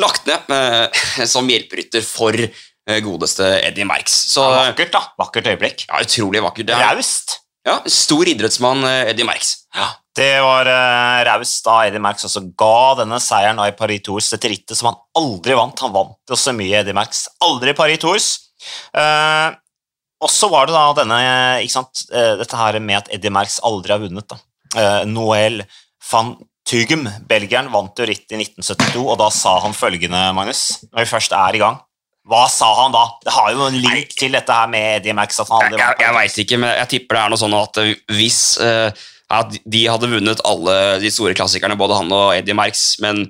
lagt 0.00 0.26
ned 0.28 0.52
eh, 0.52 1.26
som 1.32 1.48
hjelperytter 1.50 2.04
for 2.04 2.36
eh, 2.36 3.00
godeste 3.04 3.48
Eddie 3.64 3.86
Merckx. 3.88 4.14
Så 4.32 4.44
Ja, 4.44 4.62
eh, 4.62 4.70
vakkert, 4.72 4.92
da. 4.94 5.02
Vakkert 5.18 5.50
øyeblikk. 5.52 5.86
ja, 5.88 6.00
utrolig 6.04 6.42
vakkert. 6.44 6.72
Er, 6.72 6.96
Raust. 6.96 7.38
ja, 7.66 7.78
stor 7.90 8.28
idrettsmann 8.28 8.84
eh, 8.84 9.12
Eddie 9.12 9.28
Merckx. 9.28 9.54
Ja. 9.76 9.92
Det 10.16 10.30
var 10.40 10.64
uh, 10.64 11.18
raust 11.28 11.66
da 11.66 11.74
Eddie 11.84 12.00
Merckx 12.00 12.24
også 12.24 12.40
ga 12.56 12.94
denne 13.02 13.18
seieren 13.20 13.58
i 13.60 13.74
Paris 13.76 14.00
Tours, 14.06 14.30
dette 14.32 14.48
rittet 14.48 14.78
som 14.78 14.88
han 14.88 14.96
aldri 15.20 15.52
vant. 15.58 15.82
Han 15.84 15.92
vant 15.92 16.32
jo 16.32 16.38
så 16.40 16.54
mye, 16.56 16.78
Eddie 16.78 16.96
Merckx. 16.96 17.26
Aldri 17.44 17.74
Paris 17.76 18.00
Tours. 18.00 18.28
Uh, 18.96 19.52
og 20.24 20.32
så 20.32 20.48
var 20.48 20.70
det 20.70 20.72
da 20.72 20.86
denne, 20.96 21.18
ikke 21.60 21.74
sant, 21.74 22.06
uh, 22.14 22.38
dette 22.40 22.56
her 22.56 22.78
med 22.80 23.02
at 23.02 23.12
Eddie 23.12 23.34
Merckx 23.36 23.58
aldri 23.68 23.92
har 23.92 24.00
vunnet. 24.06 24.24
da. 24.32 24.40
Uh, 24.72 25.02
Noël 25.04 25.60
van 26.10 26.36
Tugum, 26.66 27.04
belgieren, 27.30 27.70
vant 27.70 27.98
jo 27.98 28.06
rittet 28.08 28.34
i 28.34 28.40
1972, 28.42 29.04
og 29.06 29.18
da 29.20 29.28
sa 29.30 29.52
han 29.62 29.76
følgende, 29.76 30.22
Magnus, 30.34 30.64
når 30.90 31.04
vi 31.04 31.12
først 31.12 31.36
er 31.38 31.58
i 31.58 31.62
gang 31.62 31.78
hva 32.26 32.46
sa 32.50 32.68
han 32.80 32.94
da? 32.94 33.04
Det 33.22 33.34
har 33.34 33.52
jo 33.54 33.66
en 33.68 33.76
link 33.78 34.14
til 34.18 34.34
dette 34.34 34.50
her 34.50 34.70
med 34.70 34.98
Eddie 34.98 35.14
Max. 35.14 35.38
At 35.38 35.50
han 35.52 35.68
aldri 35.68 35.78
jeg 35.78 35.86
jeg, 35.86 36.02
jeg 36.02 36.16
veit 36.16 36.38
ikke, 36.42 36.58
men 36.62 36.72
jeg 36.74 36.90
tipper 36.90 37.18
det 37.18 37.20
er 37.22 37.32
noe 37.32 37.42
sånn 37.42 37.54
at 37.54 37.78
hvis 38.16 38.40
uh, 38.62 39.04
at 39.36 39.54
de 39.62 39.82
hadde 39.90 40.10
vunnet 40.10 40.42
alle 40.46 40.74
de 41.02 41.10
store 41.14 41.36
klassikerne, 41.38 41.78
både 41.78 42.00
han 42.00 42.10
og 42.14 42.32
Eddie 42.34 42.56
Max, 42.58 42.88
men 43.02 43.28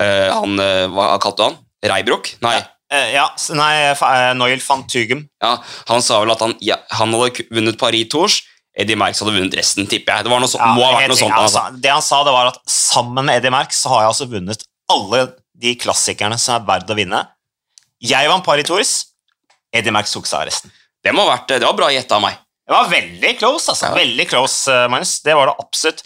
uh, 0.00 0.28
han 0.32 0.56
uh, 0.60 0.88
Hva 0.92 1.12
kalte 1.22 1.50
han? 1.50 1.60
Reibrok? 1.86 2.32
Nei. 2.44 2.56
Ja, 2.56 3.02
ja 3.12 3.26
nei, 3.58 3.72
Noil 4.38 4.60
van 4.64 4.86
Tugum. 4.88 5.26
Ja, 5.42 5.56
han 5.90 6.04
sa 6.04 6.22
vel 6.22 6.32
at 6.32 6.44
han, 6.44 6.56
ja, 6.64 6.80
han 6.96 7.12
hadde 7.12 7.48
vunnet 7.52 7.80
Paris 7.80 8.08
Tours. 8.12 8.40
Eddie 8.76 8.98
Merx 9.00 9.22
hadde 9.22 9.32
vunnet 9.32 9.56
resten, 9.56 9.86
tipper 9.88 10.18
jeg. 10.18 10.26
Det 10.26 10.32
var 10.32 10.42
noe 10.42 10.52
så, 10.52 10.60
ja, 10.60 10.72
må 10.76 10.84
ha 10.84 10.96
vært 10.98 11.12
noe 11.14 11.18
sånt. 11.18 11.36
Altså. 11.38 11.62
Det 11.80 11.92
han 11.92 12.04
sa, 12.04 12.20
det 12.26 12.34
var 12.34 12.50
at 12.52 12.60
sammen 12.68 13.24
med 13.24 13.40
Eddie 13.40 13.54
Merx 13.54 13.80
så 13.80 13.94
har 13.94 14.04
jeg 14.04 14.12
altså 14.12 14.28
vunnet 14.30 14.66
alle 14.92 15.22
de 15.56 15.72
klassikerne 15.80 16.36
som 16.40 16.58
er 16.58 16.66
verdt 16.68 16.92
å 16.92 16.96
vinne. 16.98 17.22
Jeg 18.04 18.28
vant 18.28 18.44
Paris 18.44 18.68
Tours. 18.68 18.96
Eddie 19.74 19.94
Merckx 19.94 20.12
tok 20.12 20.28
seg 20.28 20.50
resten. 20.50 20.74
Det, 21.02 21.14
må 21.16 21.24
ha 21.24 21.32
vært, 21.36 21.56
det 21.56 21.64
var 21.64 21.78
bra 21.78 21.88
gjetta 21.94 22.18
av 22.18 22.26
meg. 22.26 22.36
Det 22.66 22.74
var 22.74 22.88
veldig 22.90 23.30
close, 23.38 23.70
altså. 23.70 23.88
Ja. 23.92 23.94
Veldig 23.94 24.24
close, 24.26 24.76
Magnus. 24.90 25.12
Det 25.22 25.34
var 25.38 25.48
det 25.48 25.54
absolutt. 25.62 26.00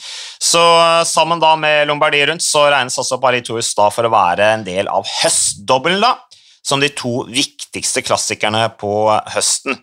Så 0.45 0.61
sammen 1.09 1.41
da 1.41 1.55
med 1.57 1.89
Lombardiet 1.89 2.29
rundt 2.29 2.45
så 2.45 2.67
regnes 2.69 2.99
også 3.01 3.17
Paris 3.23 3.47
Tours 3.49 3.71
da 3.79 3.87
for 3.95 4.05
å 4.05 4.13
være 4.13 4.51
en 4.59 4.67
del 4.67 4.91
av 4.93 5.09
høstdobbelen, 5.23 6.03
da. 6.05 6.19
Som 6.61 6.83
de 6.83 6.91
to 6.93 7.23
viktigste 7.33 8.05
klassikerne 8.05 8.67
på 8.79 8.93
høsten. 9.33 9.79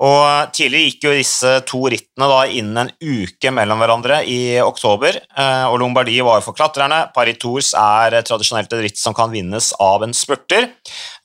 Og 0.00 0.52
Tidligere 0.56 0.88
gikk 0.88 1.04
jo 1.04 1.12
disse 1.12 1.50
to 1.68 1.80
rittene 1.92 2.28
da 2.30 2.38
innen 2.48 2.78
en 2.86 2.92
uke 3.00 3.52
mellom 3.52 3.82
hverandre 3.82 4.22
i 4.24 4.56
oktober. 4.64 5.18
Eh, 5.36 5.64
og 5.68 5.76
Lombardie 5.82 6.24
var 6.24 6.40
for 6.44 6.56
klatrerne. 6.56 7.02
Paris 7.12 7.36
Tours 7.42 7.72
er 7.76 8.16
tradisjonelt 8.24 8.72
et 8.72 8.86
ritt 8.86 9.00
som 9.00 9.16
kan 9.16 9.32
vinnes 9.32 9.70
av 9.80 10.06
en 10.06 10.16
spurter. 10.16 10.70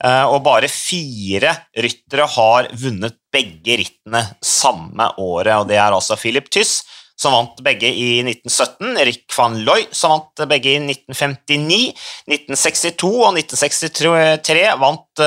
Eh, 0.04 0.24
og 0.28 0.42
bare 0.44 0.68
fire 0.72 1.54
ryttere 1.72 2.28
har 2.36 2.68
vunnet 2.76 3.16
begge 3.32 3.80
rittene 3.80 4.22
samme 4.44 5.08
året, 5.24 5.54
og 5.56 5.66
det 5.72 5.80
er 5.80 5.96
altså 5.96 6.16
Philip 6.20 6.48
Tyss, 6.52 6.82
som 7.16 7.32
vant 7.32 7.56
begge 7.64 7.88
i 7.88 8.20
1917, 8.20 8.92
Rick 9.08 9.32
van 9.32 9.56
Looy, 9.64 9.86
som 9.96 10.12
vant 10.12 10.44
begge 10.52 10.74
i 10.74 10.82
1959, 10.84 11.80
1962 12.28 13.12
og 13.24 13.40
1963 13.40 14.68
vant 14.84 15.24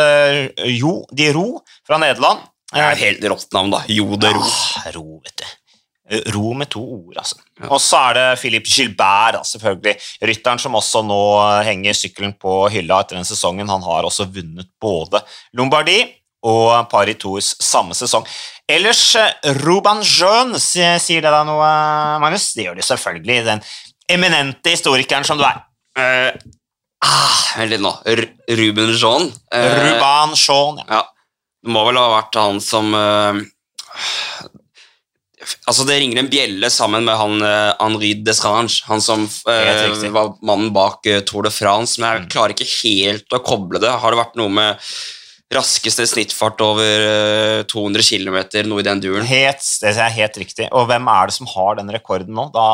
Jo 0.70 0.94
de 1.10 1.34
Ro 1.34 1.48
fra 1.89 1.98
Nederland. 2.01 2.46
Det 2.70 2.82
er 2.84 2.92
et 2.94 3.02
helt 3.02 3.26
rått 3.32 3.56
navn, 3.56 3.72
da. 3.74 3.82
Jode 3.90 4.30
Ro. 4.36 4.44
Ja, 4.46 4.92
ro, 4.98 5.22
vet 5.26 5.42
du. 5.42 5.48
Ro 6.34 6.54
med 6.58 6.70
to 6.74 6.82
ord, 6.82 7.18
altså. 7.22 7.38
Ja. 7.60 7.68
Og 7.70 7.82
så 7.82 8.00
er 8.10 8.18
det 8.18 8.28
Philip 8.42 8.66
Gilbert, 8.66 9.36
da, 9.38 9.42
selvfølgelig. 9.46 9.96
Rytteren 10.26 10.62
som 10.62 10.78
også 10.78 11.04
nå 11.06 11.20
henger 11.66 11.98
sykkelen 11.98 12.34
på 12.42 12.64
hylla 12.74 13.02
etter 13.04 13.20
den 13.20 13.28
sesongen. 13.30 13.70
Han 13.70 13.86
har 13.86 14.08
også 14.08 14.26
vunnet 14.34 14.72
både 14.82 15.22
Lombardie 15.58 16.08
og 16.50 16.88
Paris 16.90 17.20
Tours 17.22 17.52
samme 17.62 17.98
sesong. 17.98 18.26
Ellers, 18.70 19.04
Ruban 19.62 20.02
Jeune, 20.06 20.62
sier 20.62 21.22
det 21.26 21.30
deg 21.30 21.46
noe, 21.50 21.70
Magnus? 22.24 22.52
Det 22.58 22.67
gjør 22.67 22.80
det 22.80 22.88
selvfølgelig. 22.88 23.39
Den 23.46 23.63
eminente 24.10 24.74
historikeren 24.74 25.28
som 25.28 25.38
du 25.38 25.46
er. 25.46 25.62
Uh, 26.00 26.32
ah, 27.06 27.39
Vent 27.60 27.74
litt 27.74 27.84
nå. 27.84 27.93
R 28.08 28.26
Ruben 28.62 28.93
Jean. 28.96 29.30
Uh, 29.54 29.80
Ruban 29.84 30.38
Jean, 30.38 30.84
ja. 30.86 31.00
ja. 31.00 31.06
Det 31.60 31.74
må 31.76 31.84
vel 31.89 32.00
ha 32.00 32.08
vært 32.13 32.39
han 32.39 32.62
som 32.63 32.93
uh, 32.95 33.39
Altså, 35.67 35.86
det 35.88 35.98
ringer 36.02 36.19
en 36.22 36.30
bjelle 36.30 36.69
sammen 36.72 37.06
med 37.08 37.17
han 37.17 37.39
uh, 37.41 37.76
Henri 37.80 38.12
Desrange, 38.24 38.84
han 38.89 39.02
som 39.04 39.24
uh, 39.26 40.10
var 40.13 40.34
mannen 40.45 40.74
bak 40.76 41.08
Tour 41.28 41.48
de 41.48 41.54
France, 41.54 41.98
men 42.00 42.10
jeg 42.10 42.26
mm. 42.26 42.28
klarer 42.34 42.56
ikke 42.56 42.69
helt 42.74 43.38
å 43.38 43.41
koble 43.43 43.82
det. 43.82 43.91
Har 44.04 44.13
det 44.13 44.22
vært 44.22 44.38
noe 44.39 44.52
med 44.54 44.91
raskeste 45.50 46.06
snittfart 46.06 46.62
over 46.62 47.63
200 47.72 48.06
km, 48.06 48.38
noe 48.69 48.84
i 48.84 48.86
den 48.86 49.02
duren? 49.02 49.26
Helt, 49.26 49.65
det 49.82 49.95
er 49.95 50.13
helt 50.19 50.38
riktig. 50.38 50.67
Og 50.69 50.86
hvem 50.91 51.10
er 51.10 51.32
det 51.32 51.38
som 51.39 51.50
har 51.50 51.80
den 51.80 51.89
rekorden 51.95 52.36
nå? 52.38 52.52
Da 52.54 52.67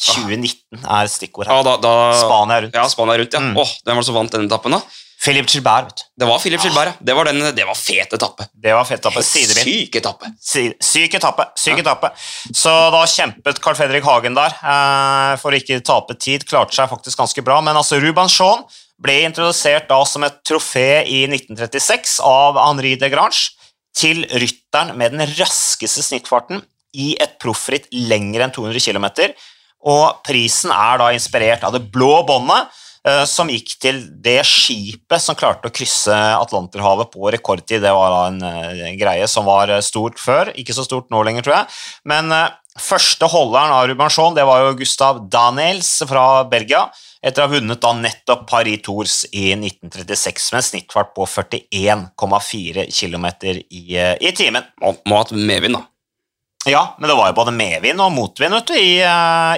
2019 0.00 0.82
er 0.82 1.10
stikkord 1.10 1.48
her. 1.48 1.60
Ja, 1.60 1.64
da, 1.66 1.74
da, 1.78 1.94
Spania 2.18 2.60
rundt. 2.64 2.76
Ja, 2.76 2.84
Spania 2.90 3.18
rundt, 3.20 3.34
ja. 3.34 3.40
Mm. 3.40 3.56
Åh, 3.62 3.74
hvem 3.84 3.96
var 3.96 4.02
det 4.02 4.08
som 4.08 4.18
vant 4.18 4.34
den 4.34 4.48
etappen, 4.48 4.74
da? 4.74 4.80
Philip 5.24 5.48
Gilbert. 5.48 5.84
vet 5.84 5.96
du. 5.96 6.02
Det 6.20 6.26
var 6.28 6.38
Philip 6.38 6.64
Gilbert, 6.64 6.90
ja. 6.92 6.92
Det 7.00 7.14
var, 7.16 7.24
den, 7.24 7.56
det 7.56 7.64
var 7.64 7.74
fet 7.78 8.12
etappe. 8.12 8.46
Det 8.52 8.74
var 8.76 8.84
fet 8.84 9.00
etappe. 9.00 9.22
Syk 9.24 9.96
etappe. 9.96 10.30
Syk 10.40 11.14
etappe. 11.16 11.46
Syk 11.56 11.78
ja. 11.78 11.84
etappe. 11.84 12.10
Så 12.52 12.72
da 12.92 13.00
kjempet 13.08 13.60
Carl 13.64 13.78
Fredrik 13.78 14.04
Hagen 14.04 14.36
der 14.36 14.52
eh, 14.52 15.32
for 15.40 15.54
å 15.54 15.60
ikke 15.60 15.80
tape 15.86 16.18
tid. 16.20 16.44
Klarte 16.48 16.76
seg 16.76 16.90
faktisk 16.92 17.22
ganske 17.22 17.46
bra. 17.46 17.62
Men 17.64 17.80
altså, 17.80 17.98
Ruban 18.02 18.28
Shaun 18.28 18.66
ble 19.00 19.22
introdusert 19.24 19.88
da 19.88 20.02
som 20.06 20.26
et 20.28 20.36
trofé 20.46 21.02
i 21.08 21.24
1936 21.30 22.18
av 22.28 22.60
Henri 22.60 22.94
de 23.00 23.10
Grange 23.12 23.54
til 23.96 24.26
rytteren 24.28 24.94
med 24.98 25.14
den 25.16 25.24
raskeste 25.38 26.04
snittfarten 26.04 26.62
i 26.94 27.14
et 27.22 27.38
proffritt 27.42 27.88
lenger 27.94 28.44
enn 28.44 28.54
200 28.54 28.82
km. 28.84 29.08
Og 29.84 30.20
prisen 30.24 30.72
er 30.74 31.00
da 31.00 31.10
inspirert 31.16 31.64
av 31.66 31.74
det 31.74 31.86
blå 31.92 32.20
båndet 32.28 32.82
som 33.28 33.50
gikk 33.52 33.74
til 33.82 33.98
det 34.24 34.38
skipet 34.48 35.20
som 35.20 35.36
klarte 35.36 35.68
å 35.68 35.74
krysse 35.74 36.14
Atlanterhavet 36.38 37.10
på 37.12 37.28
rekordtid. 37.34 37.82
Det 37.84 37.92
var 37.92 38.12
da 38.14 38.20
en, 38.30 38.42
eh, 38.42 38.94
greie 38.96 39.28
som 39.28 39.44
var 39.44 39.68
eh, 39.68 39.84
stort 39.84 40.16
før, 40.18 40.52
ikke 40.56 40.72
så 40.72 40.86
stort 40.86 41.10
nå 41.12 41.22
lenger, 41.22 41.44
tror 41.44 41.56
jeg. 41.58 41.66
Men 42.04 42.32
første 42.80 43.28
holderen 43.28 43.70
av 43.70 43.88
Rubanchon 43.88 44.34
det 44.34 44.46
var 44.48 44.64
jo 44.64 44.78
Gustav 44.78 45.20
Daniels 45.28 46.02
fra 46.08 46.44
Belgia, 46.48 46.86
etter 47.24 47.44
å 47.44 47.46
ha 47.46 47.52
vunnet 47.52 47.80
da 47.80 47.92
nettopp 47.92 48.48
Paris 48.48 48.80
Tours 48.84 49.24
i 49.32 49.52
1936 49.54 50.52
med 50.52 50.60
en 50.60 50.68
snittfart 50.70 51.14
på 51.14 51.28
41,4 51.28 52.88
km 52.88 53.26
i, 53.68 53.84
i 53.96 54.32
timen. 54.32 54.64
Må, 54.80 54.96
må 55.04 55.20
ha 55.20 55.24
hatt 55.24 55.36
medvind, 55.36 55.76
da. 55.76 55.84
Ja, 56.64 56.96
men 56.98 57.10
det 57.10 57.16
var 57.16 57.28
jo 57.28 57.36
både 57.36 57.52
medvind 57.52 58.00
og 58.00 58.12
motvind 58.16 58.56
du, 58.64 58.74
i, 58.80 58.96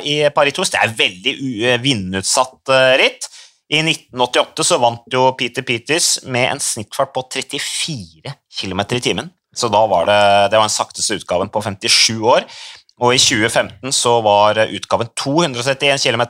i 0.03 0.15
Paris 0.35 0.55
Tours. 0.55 0.75
Det 0.75 0.83
er 0.83 0.95
veldig 0.99 1.75
vindutsatt 1.83 2.75
ritt. 2.99 3.31
I 3.67 3.81
1988 3.83 4.65
så 4.65 4.79
vant 4.79 5.07
jo 5.11 5.25
Peter 5.39 5.65
Peters 5.67 6.21
med 6.25 6.53
en 6.53 6.63
snittfart 6.63 7.11
på 7.15 7.25
34 7.35 8.35
km 8.61 8.83
i 8.95 9.01
timen. 9.03 9.31
Så 9.57 9.71
da 9.73 9.81
var 9.91 10.07
det, 10.07 10.21
det 10.53 10.59
var 10.61 10.69
den 10.69 10.75
sakteste 10.75 11.17
utgaven 11.19 11.51
på 11.51 11.63
57 11.65 12.21
år. 12.21 12.47
Og 13.03 13.13
i 13.13 13.21
2015 13.21 13.93
så 13.93 14.15
var 14.25 14.61
utgaven 14.65 15.11
231 15.19 15.99
km, 16.01 16.23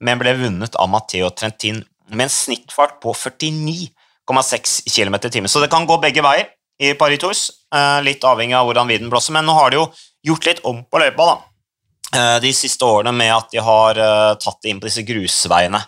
men 0.00 0.20
ble 0.20 0.36
vunnet 0.38 0.78
av 0.80 0.88
Matteo 0.92 1.28
Trentin 1.34 1.82
med 2.12 2.28
en 2.28 2.32
snittfart 2.32 3.00
på 3.02 3.12
49,6 3.16 4.76
km 4.88 5.18
i 5.18 5.32
timen. 5.32 5.50
Så 5.52 5.60
det 5.60 5.72
kan 5.72 5.88
gå 5.88 5.98
begge 6.00 6.24
veier 6.24 6.52
i 6.80 6.94
Paris 6.98 7.20
Tours, 7.20 7.42
eh, 7.74 8.00
litt 8.02 8.24
avhengig 8.24 8.56
av 8.56 8.68
hvordan 8.68 8.88
vinden 8.88 9.10
blåser. 9.10 9.34
Men 9.36 9.46
nå 9.46 9.56
har 9.58 9.70
de 9.70 9.82
jo 9.82 9.88
gjort 10.30 10.46
litt 10.48 10.62
om 10.64 10.84
på 10.84 11.02
løypa 11.02 11.28
da. 11.28 11.36
Eh, 12.14 12.38
de 12.40 12.52
siste 12.54 12.86
årene 12.86 13.12
med 13.12 13.34
at 13.34 13.50
de 13.52 13.60
har 13.64 13.98
eh, 13.98 14.34
tatt 14.40 14.62
det 14.62 14.70
inn 14.70 14.80
på 14.80 14.88
disse 14.88 15.04
grusveiene. 15.06 15.82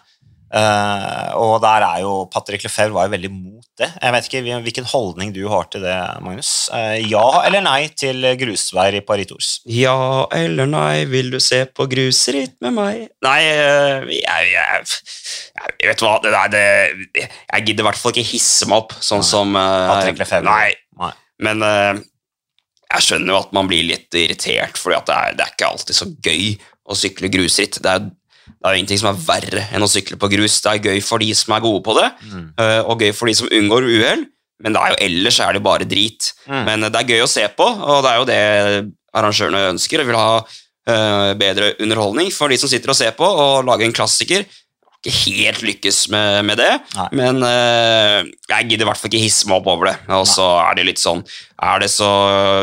Uh, 0.47 1.35
og 1.43 1.57
der 1.59 1.83
er 1.83 2.03
jo 2.05 2.11
Patrick 2.31 2.63
Lefebvre 2.63 2.95
var 2.95 3.09
jo 3.09 3.13
veldig 3.17 3.31
mot 3.35 3.65
det. 3.81 3.89
Jeg 3.99 4.15
vet 4.15 4.29
ikke 4.29 4.59
Hvilken 4.63 4.87
holdning 4.87 5.33
du 5.35 5.41
har 5.51 5.67
til 5.73 5.83
det, 5.83 5.97
Magnus? 6.23 6.51
Uh, 6.71 6.95
ja 7.03 7.25
eller 7.49 7.65
nei 7.67 7.89
til 7.99 8.23
grusveier 8.39 9.01
i 9.01 9.03
Paris 9.03 9.27
Tours? 9.33 9.49
Ja 9.67 9.97
eller 10.35 10.71
nei, 10.71 11.03
vil 11.11 11.33
du 11.35 11.41
se 11.43 11.65
på 11.67 11.89
grusritt 11.91 12.55
med 12.63 12.77
meg? 12.79 13.01
Nei, 13.27 13.41
uh, 13.59 14.07
jeg, 14.07 14.53
jeg, 14.53 14.85
jeg, 15.59 15.75
Vet 15.83 16.05
hva, 16.05 16.13
det 16.23 16.35
der 16.37 16.53
det, 16.55 16.67
Jeg 17.25 17.67
gidder 17.67 17.83
i 17.83 17.89
hvert 17.89 18.01
fall 18.05 18.15
ikke 18.15 18.31
hisse 18.31 18.69
meg 18.71 18.85
opp, 18.85 18.95
sånn 19.03 19.25
nei. 19.25 19.31
som 19.33 19.59
Patrick 19.59 20.23
Lefebvre? 20.23 20.53
Nei. 20.53 21.01
nei. 21.03 21.11
Men 21.43 21.67
jeg 22.87 23.03
skjønner 23.03 23.35
jo 23.35 23.41
at 23.43 23.51
man 23.57 23.67
blir 23.67 23.83
litt 23.89 24.15
irritert, 24.15 24.79
for 24.79 24.95
det, 24.95 25.03
det, 25.35 25.43
er 25.43 25.57
ikke 25.57 25.73
alltid 25.73 25.99
så 25.99 26.07
gøy 26.23 26.55
å 26.87 26.97
sykle 26.97 27.31
grusritt. 27.35 27.81
Det 27.83 27.97
er 27.99 28.07
det 28.57 28.69
er 28.69 28.75
jo 28.75 28.81
ingenting 28.81 29.01
som 29.03 29.11
er 29.13 29.21
verre 29.27 29.65
enn 29.77 29.85
å 29.85 29.91
sykle 29.91 30.17
på 30.19 30.31
grus. 30.33 30.59
Det 30.65 30.73
er 30.73 30.91
gøy 30.91 31.03
for 31.05 31.23
de 31.23 31.29
som 31.37 31.53
er 31.55 31.63
gode 31.65 31.85
på 31.87 31.95
det, 31.99 32.09
mm. 32.25 32.47
Eh, 32.63 32.81
og 32.89 33.03
gøy 33.05 33.13
for 33.15 33.31
de 33.31 33.37
som 33.39 33.51
unngår 33.53 33.87
uhell, 33.87 34.25
men 34.65 34.73
det 34.75 34.83
er 34.83 34.93
jo, 34.93 35.01
ellers 35.07 35.41
er 35.45 35.57
det 35.57 35.65
bare 35.65 35.89
drit. 35.89 36.31
Mm. 36.49 36.63
Men 36.65 36.87
det 36.89 37.01
er 37.01 37.11
gøy 37.13 37.25
å 37.25 37.31
se 37.31 37.45
på, 37.53 37.67
og 37.67 38.05
det 38.05 38.13
er 38.13 38.21
jo 38.21 38.29
det 38.31 38.45
arrangørene 39.17 39.67
ønsker. 39.75 40.01
og 40.01 40.09
vil 40.09 40.19
ha 40.19 40.31
uh, 40.41 41.33
bedre 41.39 41.75
underholdning 41.83 42.31
for 42.33 42.53
de 42.53 42.59
som 42.61 42.71
sitter 42.71 42.93
og 42.93 42.99
ser 42.99 43.13
på, 43.19 43.27
og 43.27 43.67
lage 43.69 43.85
en 43.87 43.97
klassiker. 43.97 44.47
Ikke 44.97 45.13
helt 45.37 45.61
lykkes 45.63 45.99
med, 46.11 46.41
med 46.49 46.59
det, 46.59 46.71
Nei. 46.97 47.09
men 47.21 47.45
uh, 47.45 48.25
jeg 48.25 48.71
gidder 48.71 48.87
i 48.87 48.89
hvert 48.89 48.99
fall 48.99 49.13
ikke 49.13 49.23
hisse 49.23 49.47
meg 49.51 49.61
opp 49.61 49.69
over 49.75 49.93
det. 49.93 49.97
Og 50.17 50.25
så 50.31 50.47
er 50.65 50.79
det 50.79 50.89
litt 50.89 51.03
sånn 51.03 51.21
Er 51.61 51.85
det 51.85 51.91
så 51.93 52.09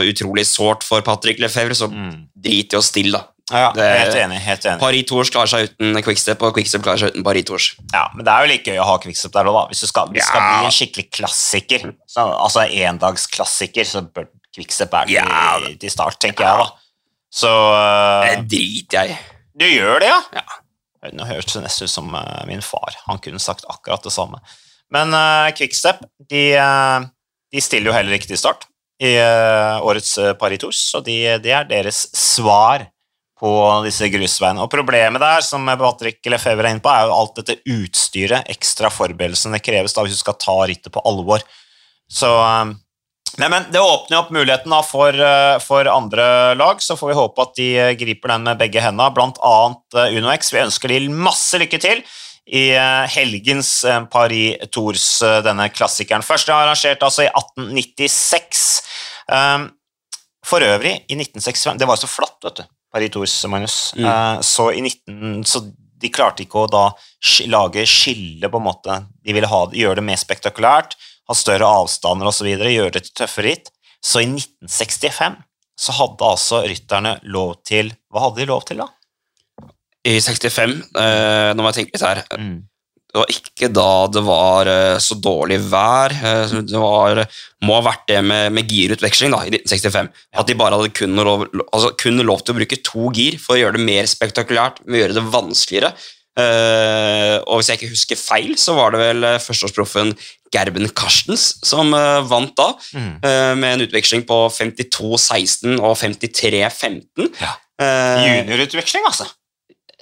utrolig 0.09 0.47
sårt 0.49 0.83
for 0.87 1.05
Patrick 1.05 1.39
Lefebvre, 1.39 1.77
så 1.77 1.91
mm. 1.93 2.33
drit 2.33 2.73
i 2.73 2.81
å 2.81 2.83
stille, 2.83 3.21
da. 3.21 3.29
Ja, 3.51 3.71
Det- 3.75 3.99
helt 3.99 4.15
enig. 4.15 4.37
helt 4.39 4.65
enig. 4.65 4.79
Paris 4.79 5.05
Tours 5.05 5.29
klarer 5.29 5.47
seg 5.51 5.65
uten 5.69 5.97
Quickstep, 6.01 6.41
og 6.41 6.53
Quickstep 6.55 6.81
klarer 6.81 6.99
seg 7.01 7.09
uten 7.11 7.23
Paris 7.25 7.43
Tours. 7.43 7.75
Ja, 7.91 8.07
Men 8.15 8.23
det 8.25 8.31
er 8.33 8.45
jo 8.45 8.51
like 8.53 8.71
gøy 8.71 8.79
å 8.79 8.85
ha 8.85 8.97
Quickstep 9.03 9.31
der 9.33 9.43
òg, 9.51 9.53
da. 9.57 9.63
Hvis 9.67 9.81
du 9.81 9.87
skal, 9.87 10.07
hvis 10.07 10.21
det 10.23 10.27
skal 10.29 10.41
bli 10.47 10.65
en 10.65 10.77
skikkelig 10.77 11.11
klassiker, 11.11 11.93
så, 12.07 12.23
altså 12.39 12.63
endagsklassiker, 12.71 13.83
så 13.85 14.01
bør 14.13 14.27
Quickstep 14.55 14.91
være 14.91 15.07
til, 15.07 15.15
Ja. 15.15 15.59
til 15.79 15.89
start, 15.89 16.19
tenker 16.19 16.45
jeg, 16.45 16.57
da. 16.57 16.69
Så 17.33 17.49
uh, 17.49 18.25
Det 18.29 18.47
driter 18.47 19.03
jeg 19.03 19.09
i. 19.11 19.17
Du 19.59 19.65
gjør 19.65 19.99
det, 19.99 20.07
ja? 20.07 20.21
Ja. 20.39 21.09
Nå 21.11 21.25
hørtes 21.27 21.53
det 21.57 21.63
nesten 21.63 21.83
ut 21.83 21.89
som 21.91 22.13
uh, 22.15 22.45
min 22.47 22.61
far. 22.61 22.95
Han 23.07 23.19
kunne 23.19 23.39
sagt 23.39 23.65
akkurat 23.69 24.01
det 24.03 24.13
samme. 24.13 24.39
Men 24.89 25.11
uh, 25.13 25.51
Quickstep 25.51 25.99
de, 26.29 26.55
uh, 26.55 27.03
de 27.51 27.59
stiller 27.61 27.91
jo 27.91 27.97
heller 27.97 28.13
ikke 28.13 28.27
til 28.31 28.37
start 28.37 28.67
i 29.01 29.17
årets 29.83 30.13
Paris 30.39 30.59
Tours, 30.61 30.77
så 30.93 31.01
de, 31.03 31.37
det 31.43 31.51
er 31.51 31.65
deres 31.67 32.05
svar 32.15 32.85
på 33.43 33.51
disse 33.83 34.07
grusveiene. 34.07 34.63
Og 34.63 34.71
problemet 34.71 35.19
der, 35.19 35.43
som 35.43 35.67
Patrick 35.67 36.23
Lefebvre 36.31 36.69
er 36.69 36.77
inne 36.77 36.83
på, 36.83 36.91
er 36.93 37.09
jo 37.09 37.17
alt 37.17 37.41
dette 37.41 37.59
utstyret, 37.75 38.47
ekstra 38.53 38.91
forberedelsen 38.93 39.55
det 39.55 39.65
kreves 39.65 39.95
da 39.95 40.05
hvis 40.05 40.15
du 40.15 40.21
skal 40.21 40.39
ta 40.39 40.55
rittet 40.69 40.93
på 40.93 41.03
alvor. 41.09 41.43
Så 42.11 42.31
øh, 42.31 42.73
Nei, 43.41 43.47
men 43.49 43.63
Det 43.73 43.81
åpner 43.81 44.19
opp 44.19 44.27
muligheten 44.29 44.69
da 44.69 44.83
for, 44.85 45.09
eh, 45.09 45.55
for 45.57 45.87
andre 45.89 46.53
lag, 46.53 46.81
så 46.85 46.93
får 46.93 47.09
vi 47.09 47.15
håpe 47.17 47.41
at 47.41 47.55
de 47.57 47.69
eh, 47.81 47.95
griper 47.97 48.29
den 48.29 48.43
med 48.45 48.59
begge 48.59 48.83
hendene, 48.83 49.09
bl.a. 49.15 49.55
UnoX. 50.13 50.51
Vi 50.53 50.61
ønsker 50.61 50.93
de 50.93 50.99
masse 51.09 51.57
lykke 51.57 51.79
til 51.81 52.03
i 52.43 52.75
helgens 53.07 53.71
Paris 54.11 54.67
Tours, 54.75 55.07
denne 55.45 55.69
klassikeren. 55.71 56.25
Første 56.27 56.51
arrangert 56.53 57.05
altså 57.07 57.23
i 57.23 57.29
1896. 57.31 58.67
Um, 59.31 59.69
For 60.43 60.59
øvrig, 60.59 60.97
i 61.07 61.15
1965 61.15 61.79
Det 61.79 61.87
var 61.87 61.97
så 61.97 62.09
flatt, 62.11 62.35
vet 62.43 62.59
du, 62.59 62.65
Magnus. 63.49 63.93
Mm. 63.97 64.05
Eh, 64.05 64.41
Så 64.41 64.71
i 64.71 64.81
19... 64.81 65.43
Så 65.45 65.65
de 66.03 66.09
klarte 66.11 66.43
ikke 66.43 66.65
å 66.65 66.67
da 66.67 66.83
lage 67.47 67.85
skille, 67.87 68.49
på 68.51 68.59
en 68.59 68.65
måte. 68.65 68.97
De 69.23 69.35
ville 69.35 69.47
ha, 69.47 69.61
gjøre 69.71 70.01
det 70.01 70.07
mer 70.09 70.19
spektakulært, 70.19 70.97
ha 71.29 71.35
større 71.37 71.69
avstander 71.79 72.27
osv., 72.27 72.49
gjøre 72.49 72.91
det 72.91 73.05
til 73.05 73.13
tøffe 73.21 73.45
ritt. 73.45 73.71
Så 74.03 74.19
i 74.19 74.27
1965 74.27 75.37
så 75.79 75.95
hadde 75.95 76.27
altså 76.27 76.59
rytterne 76.67 77.15
lov 77.23 77.55
til 77.65 77.93
Hva 78.11 78.27
hadde 78.27 78.43
de 78.43 78.49
lov 78.51 78.65
til, 78.67 78.83
da? 78.83 78.89
I 80.03 80.17
65, 80.19 80.75
eh, 80.99 81.53
nå 81.55 81.63
må 81.63 81.71
jeg 81.71 81.79
tenke 81.79 81.95
litt 81.95 82.03
her 82.03 82.25
Det 83.13 83.21
var 83.21 83.29
ikke 83.29 83.67
da 83.69 83.87
det 84.09 84.23
var 84.25 84.69
eh, 84.71 84.95
så 84.97 85.13
dårlig 85.21 85.59
vær. 85.69 86.15
eh, 86.17 86.55
det 86.65 86.79
var, 86.81 87.21
må 87.61 87.75
ha 87.77 87.83
vært 87.91 88.07
det 88.09 88.23
med, 88.25 88.47
med 88.57 88.65
girutveksling 88.73 89.29
da, 89.35 89.43
i 89.45 89.51
1965. 89.53 90.09
At 90.41 90.49
de 90.49 90.55
bare 90.57 90.79
hadde 90.79 90.89
kun 90.97 91.13
lov, 91.21 91.43
altså 91.69 91.91
kun 92.01 92.17
lov 92.25 92.41
til 92.41 92.55
å 92.55 92.57
bruke 92.57 92.79
to 92.81 93.11
gir 93.13 93.37
for 93.37 93.53
å 93.53 93.61
gjøre 93.61 93.77
det 93.77 93.85
mer 93.85 94.09
spektakulært, 94.09 94.81
med 94.87 94.97
å 94.97 95.03
gjøre 95.03 95.17
det 95.19 95.25
vanskeligere. 95.35 95.93
Eh, 96.41 97.35
og 97.45 97.59
hvis 97.61 97.69
jeg 97.69 97.77
ikke 97.83 97.91
husker 97.93 98.17
feil, 98.17 98.55
så 98.57 98.73
var 98.79 98.95
det 98.95 99.03
vel 99.03 99.27
eh, 99.29 99.37
førsteårsproffen 99.45 100.15
Gerben 100.53 100.89
Karstens 100.97 101.43
som 101.65 101.93
eh, 101.93 102.23
vant 102.29 102.55
da, 102.57 102.71
Mm. 102.97 103.11
eh, 103.21 103.53
med 103.61 103.69
en 103.75 103.85
utveksling 103.85 104.25
på 104.29 104.39
52-16 104.57 105.77
og 105.77 105.93
53-15. 106.01 107.29
Ja. 107.41 107.53
Eh, 107.77 108.25
Juniorutveksling, 108.25 109.05
altså. 109.09 109.29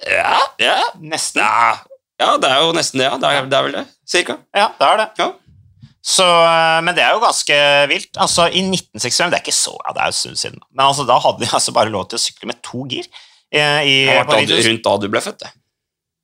ja, 0.08 0.38
ja, 0.60 0.78
Nesten. 1.00 1.44
ja, 1.44 1.76
ja, 2.22 2.32
det 2.40 2.48
er 2.50 2.62
jo 2.64 2.72
nesten 2.76 3.02
det, 3.02 3.06
ja. 3.10 3.16
Det 3.20 3.30
er, 3.30 3.46
det 3.52 3.58
er 3.58 3.66
vel 3.68 3.76
det, 3.80 3.84
cirka. 4.08 4.38
Ja, 4.56 4.68
det 4.78 4.88
er 4.88 5.00
det. 5.02 5.08
Ja. 5.20 5.28
Så, 6.02 6.24
eh, 6.26 6.78
men 6.82 6.96
det 6.98 7.02
er 7.04 7.12
jo 7.14 7.20
ganske 7.22 7.56
vilt. 7.92 8.10
Altså, 8.18 8.48
I 8.50 8.62
1965 8.66 9.30
Det 9.30 9.36
er 9.38 9.42
ikke 9.44 9.54
så 9.54 9.74
ja, 9.78 9.92
det 9.94 10.02
er 10.02 10.08
jo 10.10 10.14
en 10.16 10.20
stund 10.22 10.40
siden, 10.40 10.58
men 10.74 10.82
altså, 10.88 11.04
da 11.06 11.18
hadde 11.22 11.44
de 11.44 11.50
altså 11.54 11.74
bare 11.76 11.92
lov 11.94 12.08
til 12.10 12.18
å 12.18 12.22
sykle 12.24 12.50
med 12.50 12.58
to 12.66 12.86
gir. 12.90 13.06
eh, 13.52 13.82
I, 13.86 13.94
da, 14.10 14.24
Tours. 14.26 14.66
rundt 14.66 14.82
da 14.88 14.96
du 15.04 15.06
ble 15.12 15.22
født, 15.22 15.42
det. 15.44 15.52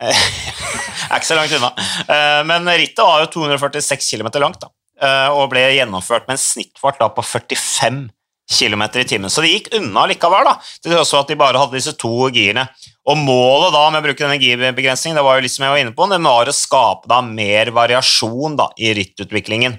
er 0.03 1.17
ikke 1.19 1.27
så 1.31 1.39
langt 1.39 1.55
unna. 1.59 1.71
Eh, 2.07 2.43
Men 2.49 2.69
rittet 2.79 3.03
var 3.05 3.23
jo 3.25 3.31
246 3.39 4.11
km 4.13 4.29
langt 4.43 4.61
da, 4.63 4.71
eh, 5.03 5.31
og 5.35 5.51
ble 5.53 5.65
gjennomført 5.79 6.27
med 6.29 6.37
en 6.39 6.43
snittfart 6.43 7.01
da 7.03 7.09
på 7.15 7.25
45 7.27 8.09
km 8.49 8.83
i 8.97 9.05
timen. 9.05 9.31
Så 9.31 9.43
det 9.45 9.51
gikk 9.53 9.73
unna 9.79 10.07
likevel, 10.09 10.47
da, 10.49 10.55
til 10.83 10.95
tross 10.95 11.11
for 11.13 11.23
at 11.25 11.29
de 11.33 11.37
bare 11.39 11.59
hadde 11.61 11.77
disse 11.77 11.93
to 12.01 12.13
girene. 12.33 12.67
Og 13.09 13.16
målet 13.16 13.73
da 13.73 13.87
med 13.88 14.03
å 14.03 14.05
bruke 14.05 14.27
energibegrensning 14.27 15.16
det 15.16 15.25
var 15.25 15.38
jo 15.38 15.47
liksom 15.47 15.64
jeg 15.64 15.73
var 15.73 15.83
inne 15.83 15.94
på, 15.97 16.09
det 16.11 16.21
var 16.25 16.51
å 16.51 16.57
skape 16.57 17.09
da 17.09 17.23
mer 17.25 17.71
variasjon 17.73 18.59
da, 18.59 18.68
i 18.77 18.92
rittutviklingen. 18.99 19.79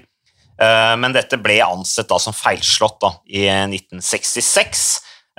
Eh, 0.60 0.96
Men 0.98 1.14
dette 1.14 1.38
ble 1.40 1.60
ansett 1.62 2.10
da 2.10 2.18
som 2.18 2.34
feilslått 2.36 2.98
da, 3.02 3.14
i 3.30 3.46
1966. 3.46 4.82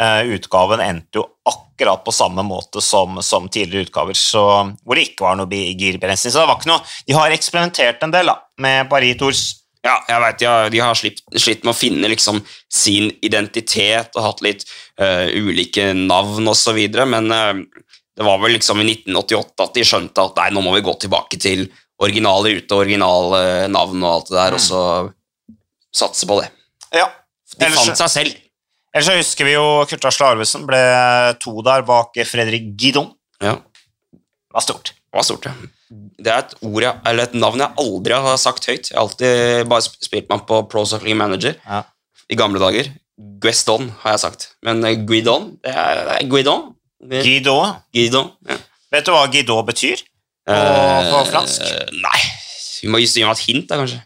Eh, 0.02 0.22
Utgaven 0.38 0.82
endte 0.82 1.20
jo 1.20 1.28
akkurat 1.46 2.04
på 2.06 2.14
samme 2.16 2.46
måte 2.48 2.82
som, 2.82 3.20
som 3.22 3.50
tidligere 3.52 3.90
utgaver, 3.90 4.16
så, 4.18 4.46
hvor 4.86 4.96
det 4.96 5.10
ikke 5.10 5.28
var 5.28 5.38
noe 5.38 5.50
girbegrensning. 5.52 6.32
Så 6.32 6.40
det 6.40 6.48
var 6.48 6.62
ikke 6.62 6.72
noe, 6.72 6.86
de 7.08 7.18
har 7.18 7.36
eksperimentert 7.36 8.08
en 8.08 8.16
del 8.16 8.32
da, 8.32 8.38
med 8.62 8.88
Paris 8.90 9.20
Tours. 9.20 9.44
Ja, 9.82 9.96
jeg 10.06 10.22
vet, 10.22 10.40
de 10.40 10.46
har, 10.46 10.68
de 10.70 10.82
har 10.84 10.98
slitt, 10.98 11.24
slitt 11.42 11.64
med 11.66 11.74
å 11.74 11.78
finne 11.78 12.10
liksom 12.12 12.42
sin 12.70 13.08
identitet 13.26 14.14
og 14.14 14.28
hatt 14.28 14.44
litt 14.46 14.66
uh, 15.02 15.26
ulike 15.34 15.88
navn 15.98 16.52
osv., 16.52 16.78
men 17.10 17.32
uh, 17.34 17.64
det 18.18 18.28
var 18.28 18.38
vel 18.44 18.54
liksom 18.54 18.84
i 18.84 18.86
1988 18.92 19.66
at 19.66 19.80
de 19.80 19.86
skjønte 19.88 20.28
at 20.28 20.38
nei, 20.38 20.52
nå 20.54 20.62
må 20.62 20.76
vi 20.76 20.84
gå 20.86 20.94
tilbake 21.02 21.40
til 21.42 21.66
originale 22.02 22.54
rute, 22.54 22.78
originale 22.78 23.42
navn 23.74 24.04
og 24.06 24.12
alt 24.12 24.30
det 24.30 24.38
der, 24.38 24.58
og 24.58 24.62
så 24.62 24.84
satse 25.96 26.30
på 26.30 26.38
det. 26.42 26.52
Ja. 26.94 27.08
De 27.58 27.66
Ellers- 27.66 27.90
fant 27.90 28.04
seg 28.04 28.14
selv. 28.14 28.40
Ellers 28.94 29.08
så 29.08 29.18
husker 29.18 29.48
vi 29.48 29.54
jo 29.56 29.66
Kurt 29.90 30.06
Asle 30.10 30.30
Arvesen 30.34 30.66
ble 30.68 30.80
to 31.42 31.54
der 31.66 31.86
bak 31.88 32.18
Fredrik 32.28 32.74
Guidon. 32.78 33.14
Ja, 33.42 33.58
Det 34.12 34.54
var 34.54 34.66
stort. 34.66 34.92
det 34.94 35.16
var 35.18 35.24
stort, 35.26 35.48
det. 35.48 35.72
Det 35.92 36.32
er 36.32 36.46
et, 36.46 36.54
ord 36.64 36.86
eller 36.88 37.26
et 37.26 37.34
navn 37.36 37.60
jeg 37.60 37.76
aldri 37.84 38.20
har 38.24 38.38
sagt 38.40 38.68
høyt. 38.70 38.92
Jeg 38.92 38.96
har 38.96 39.04
alltid 39.04 39.68
bare 39.72 39.84
spilt 39.84 40.30
meg 40.32 40.46
på 40.48 40.62
Pro 40.72 40.86
Cycling 40.88 41.18
Manager 41.20 41.58
Ja. 41.66 41.82
i 42.32 42.38
gamle 42.40 42.62
dager. 42.64 42.88
Gueston 43.44 43.90
har 44.02 44.16
jeg 44.16 44.22
sagt, 44.24 44.46
men 44.66 44.80
eh, 44.88 44.96
Guidon, 45.06 45.52
det 45.62 45.74
er, 45.76 46.00
det 46.08 46.14
er 46.16 46.30
Guidon. 46.32 46.70
Guidon. 47.12 47.76
Guidon. 47.94 48.32
Ja. 48.48 48.58
Vet 48.96 49.06
du 49.06 49.12
hva 49.14 49.26
Guidon 49.34 49.68
betyr? 49.68 50.02
På, 50.48 50.56
på 51.12 51.20
fransk? 51.30 51.68
Eh, 51.68 51.92
nei, 52.02 52.22
vi 52.82 52.90
må 52.90 53.02
gi 53.04 53.26
meg 53.26 53.36
et 53.36 53.44
hint, 53.46 53.68
da, 53.70 53.78
kanskje. 53.82 54.00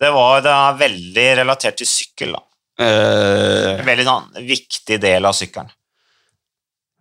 Det, 0.00 0.10
var, 0.14 0.40
det 0.46 0.54
er 0.54 0.78
veldig 0.80 1.26
relatert 1.42 1.76
til 1.82 1.88
sykkel. 1.90 2.32
da. 2.38 2.42
Uh, 2.80 3.80
En 3.82 3.86
veldig 3.86 4.06
annen, 4.08 4.46
viktig 4.48 4.98
del 5.02 5.28
av 5.28 5.36
sykkelen. 5.36 5.68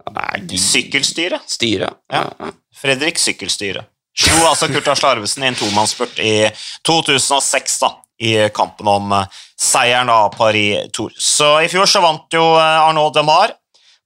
Sykkelstyret. 0.01 0.59
Sykkelstyre. 0.65 1.39
Styre. 1.47 1.89
Ja. 2.11 2.51
Fredrik 2.81 3.19
Sykkelstyre. 3.21 3.85
Slo 4.17 4.43
altså 4.49 4.67
Kurt 4.71 4.89
Asle 4.91 5.13
i 5.23 5.47
en 5.47 5.55
tomannsspurt 5.55 6.19
i 6.19 6.49
2006 6.87 7.77
da, 7.83 7.93
i 8.19 8.33
kampen 8.53 8.89
om 8.91 9.13
eh, 9.15 9.39
seieren 9.59 10.11
av 10.11 10.33
Paris 10.35 10.91
Tour. 10.93 11.13
Så 11.15 11.53
i 11.63 11.69
fjor 11.71 11.87
så 11.89 12.03
vant 12.03 12.27
jo 12.35 12.43
eh, 12.57 12.87
Arnaud 12.89 13.15
Demar 13.15 13.55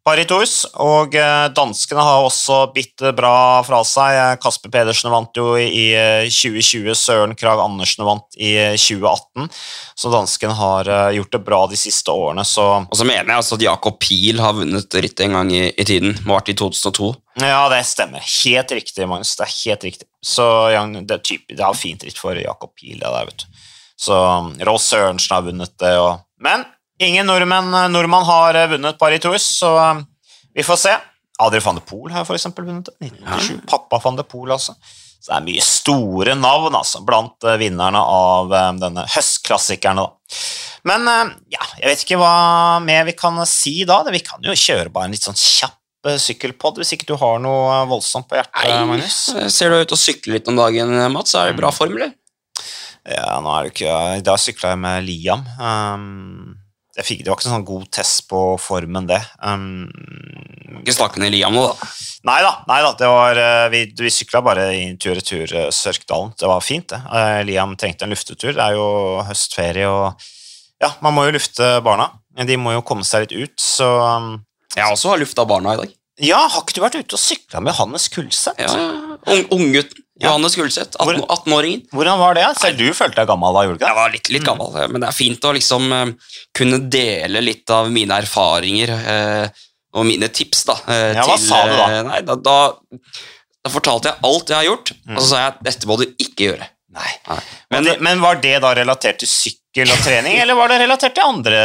Paris 0.06 0.30
Ous, 0.30 0.52
og 0.78 1.16
eh, 1.18 1.48
danskene 1.58 2.04
har 2.06 2.22
også 2.28 2.60
bitt 2.76 3.02
bra 3.18 3.64
fra 3.66 3.80
seg. 3.90 4.14
Eh, 4.14 4.34
Kasper 4.38 4.70
Pedersen 4.70 5.10
vant 5.10 5.34
jo 5.34 5.56
i 5.58 5.66
i, 5.66 5.86
eh, 5.98 6.28
2020, 6.30 6.94
Søren 6.94 7.34
Krag 7.34 7.64
Andersen 7.64 8.06
vant 8.06 8.38
i 8.38 8.52
eh, 8.54 8.76
2018, 8.78 9.50
så 9.98 10.12
danskene 10.14 10.54
har 10.60 10.92
gjort 11.16 11.34
det 11.34 11.42
bra 11.48 11.64
de 11.72 11.80
siste 11.80 12.14
årene, 12.14 12.46
så 12.46 12.68
Og 12.86 12.94
så 13.00 13.08
mener 13.08 13.26
jeg 13.26 13.40
altså 13.40 13.58
at 13.58 13.66
Jakob 13.66 13.98
Pil 14.04 14.44
har 14.44 14.54
vunnet 14.54 14.94
rittet 14.94 15.26
en 15.26 15.40
gang 15.40 15.50
i, 15.50 15.64
i 15.74 15.88
tiden. 15.88 16.14
Må 16.22 16.36
ha 16.36 16.44
vært 16.44 16.54
i 16.54 16.58
2002. 16.62 17.12
Ja, 17.42 17.66
det 17.74 17.82
stemmer. 17.90 18.22
Helt 18.22 18.76
riktig, 18.78 19.10
Magnus. 19.10 19.34
Det 19.40 19.48
er 19.48 19.56
helt 19.56 19.90
riktig. 19.90 20.08
Så 20.22 20.46
det, 20.70 21.18
er 21.18 21.26
typ, 21.26 21.50
det 21.50 21.66
er 21.66 21.78
fint 21.78 22.06
ritt 22.06 22.22
for 22.22 22.38
Jakob 22.38 22.78
Pihl, 22.78 23.00
det 23.02 23.10
der, 23.10 23.26
vet 23.26 23.42
du. 23.42 23.66
Så 24.06 24.22
Rolf 24.68 24.86
Sørensen 24.86 25.34
har 25.34 25.46
vunnet 25.50 25.74
det, 25.82 25.98
og 25.98 26.22
Men 26.38 26.68
ingen 27.00 27.28
nordmenn, 27.28 27.74
nordmann 27.92 28.26
har 28.28 28.60
eh, 28.60 28.70
vunnet 28.76 29.00
Paris 29.00 29.24
Tours, 29.24 29.48
så 29.60 29.74
um, 29.80 30.06
vi 30.56 30.64
får 30.64 30.82
se. 30.86 30.96
Adrian 31.38 31.66
van 31.66 31.80
de 31.80 31.84
Poel 31.84 32.14
har 32.16 32.36
eksempel 32.36 32.68
vunnet 32.68 32.88
det. 32.88 32.96
1997. 33.10 33.66
Pappa 33.68 34.00
van 34.04 34.16
de 34.16 34.24
Poel, 34.24 34.54
altså. 34.56 34.76
Så 35.26 35.32
det 35.32 35.38
er 35.40 35.46
mye 35.48 35.64
store 35.66 36.36
navn 36.38 36.76
altså, 36.78 37.02
blant 37.06 37.48
eh, 37.50 37.58
vinnerne 37.58 37.98
av 38.00 38.52
eh, 38.54 38.68
denne 38.78 39.08
høstklassikeren. 39.10 39.98
da. 39.98 40.38
Men 40.86 41.10
eh, 41.10 41.32
ja, 41.56 41.66
jeg 41.80 41.90
vet 41.90 42.04
ikke 42.06 42.20
hva 42.22 42.36
mer 42.86 43.08
vi 43.08 43.16
kan 43.18 43.42
si 43.50 43.80
da. 43.90 44.04
Vi 44.14 44.22
kan 44.24 44.46
jo 44.46 44.54
kjøre 44.54 44.94
bare 44.94 45.10
en 45.10 45.18
litt 45.18 45.26
sånn 45.26 45.40
kjapp 45.40 45.82
sykkelpod 46.22 46.78
hvis 46.78 46.94
ikke 46.94 47.08
du 47.10 47.16
har 47.18 47.40
noe 47.42 47.72
eh, 47.74 47.88
voldsomt 47.90 48.30
på 48.30 48.38
hjertet, 48.38 48.76
Magnus. 48.86 49.18
Ser 49.50 49.74
du 49.74 49.82
ut 49.82 49.96
og 49.98 50.00
sykler 50.00 50.38
litt 50.38 50.52
om 50.52 50.62
dagen, 50.62 50.94
Mats? 51.16 51.34
Er 51.34 51.50
det 51.50 51.58
bra 51.58 51.74
form, 51.74 51.98
eller? 51.98 52.14
Ja, 53.06 53.40
nå 53.42 53.50
er 53.54 53.66
det 53.66 53.74
ikke 53.74 53.98
I 54.18 54.22
dag 54.26 54.40
sykla 54.42 54.76
jeg 54.76 54.82
med 54.82 55.10
Liam. 55.10 55.44
Um, 55.58 56.54
jeg 56.96 57.04
fikk, 57.04 57.24
det 57.26 57.32
var 57.32 57.40
ikke 57.40 57.50
sånn 57.50 57.68
god 57.68 57.88
test 57.94 58.22
på 58.30 58.42
formen, 58.62 59.08
det. 59.10 59.20
Um, 59.44 59.90
Ikke 60.80 60.96
snakke 60.96 61.20
med 61.20 61.34
Liam 61.34 61.56
nå, 61.56 61.66
da. 61.68 61.90
nei 62.30 62.38
da, 62.46 62.52
nei 62.70 62.78
da 62.86 62.92
det 63.02 63.10
var, 63.12 63.40
eh, 63.42 63.66
vi, 63.74 63.82
vi 64.00 64.12
sykla 64.14 64.42
bare 64.46 64.70
i 64.78 64.86
tur-retur 65.02 65.52
uh, 65.58 65.68
Sørkedalen. 65.76 66.32
Det 66.40 66.48
var 66.48 66.64
fint, 66.64 66.88
det. 66.94 67.02
Uh, 67.12 67.42
Liam 67.48 67.76
trengte 67.80 68.08
en 68.08 68.16
luftetur. 68.16 68.54
Det 68.56 68.64
er 68.64 68.78
jo 68.78 68.88
høstferie, 69.28 69.90
og 69.92 70.24
ja, 70.84 70.94
man 71.04 71.18
må 71.18 71.28
jo 71.28 71.36
lufte 71.36 71.68
barna. 71.84 72.14
De 72.48 72.58
må 72.60 72.76
jo 72.76 72.86
komme 72.88 73.04
seg 73.08 73.26
litt 73.26 73.36
ut, 73.36 73.60
så 73.60 73.92
um, 74.16 74.32
Jeg 74.76 74.88
også 74.88 75.12
har 75.14 75.20
lufta 75.20 75.48
barna 75.48 75.76
i 75.76 75.84
dag. 75.84 75.94
Ja, 76.24 76.40
har 76.48 76.64
ikke 76.64 76.78
du 76.78 76.84
vært 76.86 76.96
ute 76.96 77.18
og 77.18 77.20
sykla 77.20 77.60
med 77.60 77.74
Johannes 77.74 78.08
Kulseth? 78.14 78.56
Ja, 78.64 78.72
Ung, 79.28 79.48
Unggutten. 79.52 80.05
Johannes 80.24 80.56
Gulseth. 80.56 80.96
18 80.96 81.20
Hvor- 81.20 81.28
18-åringen. 81.36 81.82
Hvordan 81.92 82.20
var 82.22 82.36
det? 82.38 82.46
Selv 82.62 82.78
du 82.80 82.86
følte 82.96 83.20
deg 83.20 83.28
gammel 83.28 83.54
da, 83.58 83.64
gjorde 83.68 83.84
Jeg 83.88 83.96
var 83.98 84.12
litt, 84.14 84.30
litt 84.32 84.46
gammel, 84.48 84.76
men 84.94 85.02
det 85.04 85.10
er 85.10 85.18
fint 85.18 85.44
å 85.50 85.54
liksom 85.58 85.88
eh, 85.92 86.12
kunne 86.56 86.80
dele 86.90 87.42
litt 87.44 87.70
av 87.76 87.90
mine 87.92 88.16
erfaringer 88.24 88.94
eh, 88.96 89.48
og 89.96 90.06
mine 90.08 90.30
tips. 90.32 90.64
da. 90.70 90.78
eh, 90.88 91.10
Ja, 91.18 91.26
hva 91.28 91.36
sa 91.40 91.60
du 91.68 91.74
da? 91.76 91.88
eh, 91.92 92.04
Nei, 92.08 92.22
da, 92.28 92.36
da, 92.36 92.56
da 93.66 93.74
fortalte 93.74 94.12
jeg 94.14 94.24
alt 94.30 94.50
jeg 94.54 94.58
har 94.62 94.70
gjort, 94.70 94.92
og 95.10 95.20
så 95.20 95.28
sa 95.34 95.42
jeg 95.44 95.54
at 95.54 95.60
dette 95.68 95.88
må 95.90 95.98
du 96.00 96.06
ikke 96.16 96.48
gjøre. 96.52 96.68
Nei. 96.96 97.12
Nei. 97.28 97.40
Men, 97.72 97.76
Men 97.76 97.84
det, 97.90 97.96
men 98.08 98.22
var 98.24 98.38
det 98.40 98.54
da 98.64 98.72
relatert 98.78 99.20
til 99.20 99.28
sykkel 99.28 99.92
og 99.92 100.00
trening, 100.06 100.38
eller 100.40 100.56
var 100.56 100.72
det 100.72 100.78
relatert 100.86 101.16
til 101.18 101.28
andre 101.28 101.60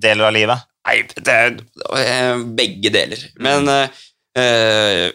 deler 0.00 0.30
av 0.30 0.32
livet? 0.38 0.64
Nei, 0.88 0.96
det 1.20 1.34
er 1.34 1.52
eh, 2.00 2.40
begge 2.56 2.92
deler. 2.94 3.20
Men 3.44 3.68
eh, 3.68 3.88
eh, 4.40 5.10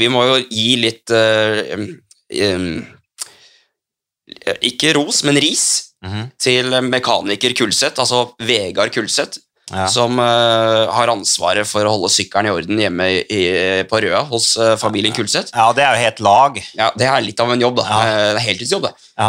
vi 0.00 0.08
må 0.08 0.22
jo 0.28 0.38
gi 0.48 0.70
litt 0.80 1.12
uh, 1.12 1.60
em, 2.32 2.66
Ikke 4.64 4.94
ros, 4.96 5.22
men 5.26 5.38
ris 5.42 5.64
til 6.40 6.72
mekaniker 6.86 7.52
Kulseth, 7.58 8.00
altså 8.00 8.30
Vegard 8.40 8.92
Kulseth, 8.94 9.42
Ja. 9.70 9.84
som 9.86 10.16
uh, 10.18 10.88
har 10.90 11.12
ansvaret 11.12 11.62
for 11.68 11.86
å 11.86 11.92
holde 11.92 12.08
sykkelen 12.10 12.48
i 12.48 12.50
orden 12.50 12.80
hjemme 12.82 13.04
i, 13.22 13.36
på 13.86 14.00
Røa 14.02 14.24
hos 14.26 14.56
uh, 14.58 14.72
familien 14.80 15.14
Kulseth. 15.14 15.52
ja, 15.54 15.68
det 15.76 15.84
er 15.86 15.94
jo 15.94 16.00
helt 16.08 16.22
lag. 16.26 16.58
Ja, 16.74 16.88
det 16.98 17.06
er 17.06 17.22
litt 17.22 17.38
av 17.38 17.52
en 17.54 17.62
jobb, 17.62 17.76
da. 17.78 17.84
Ja. 17.86 18.24
Det 18.34 18.42
heltidsjobb, 18.48 18.88
det. 18.88 18.90
Ja. 19.14 19.28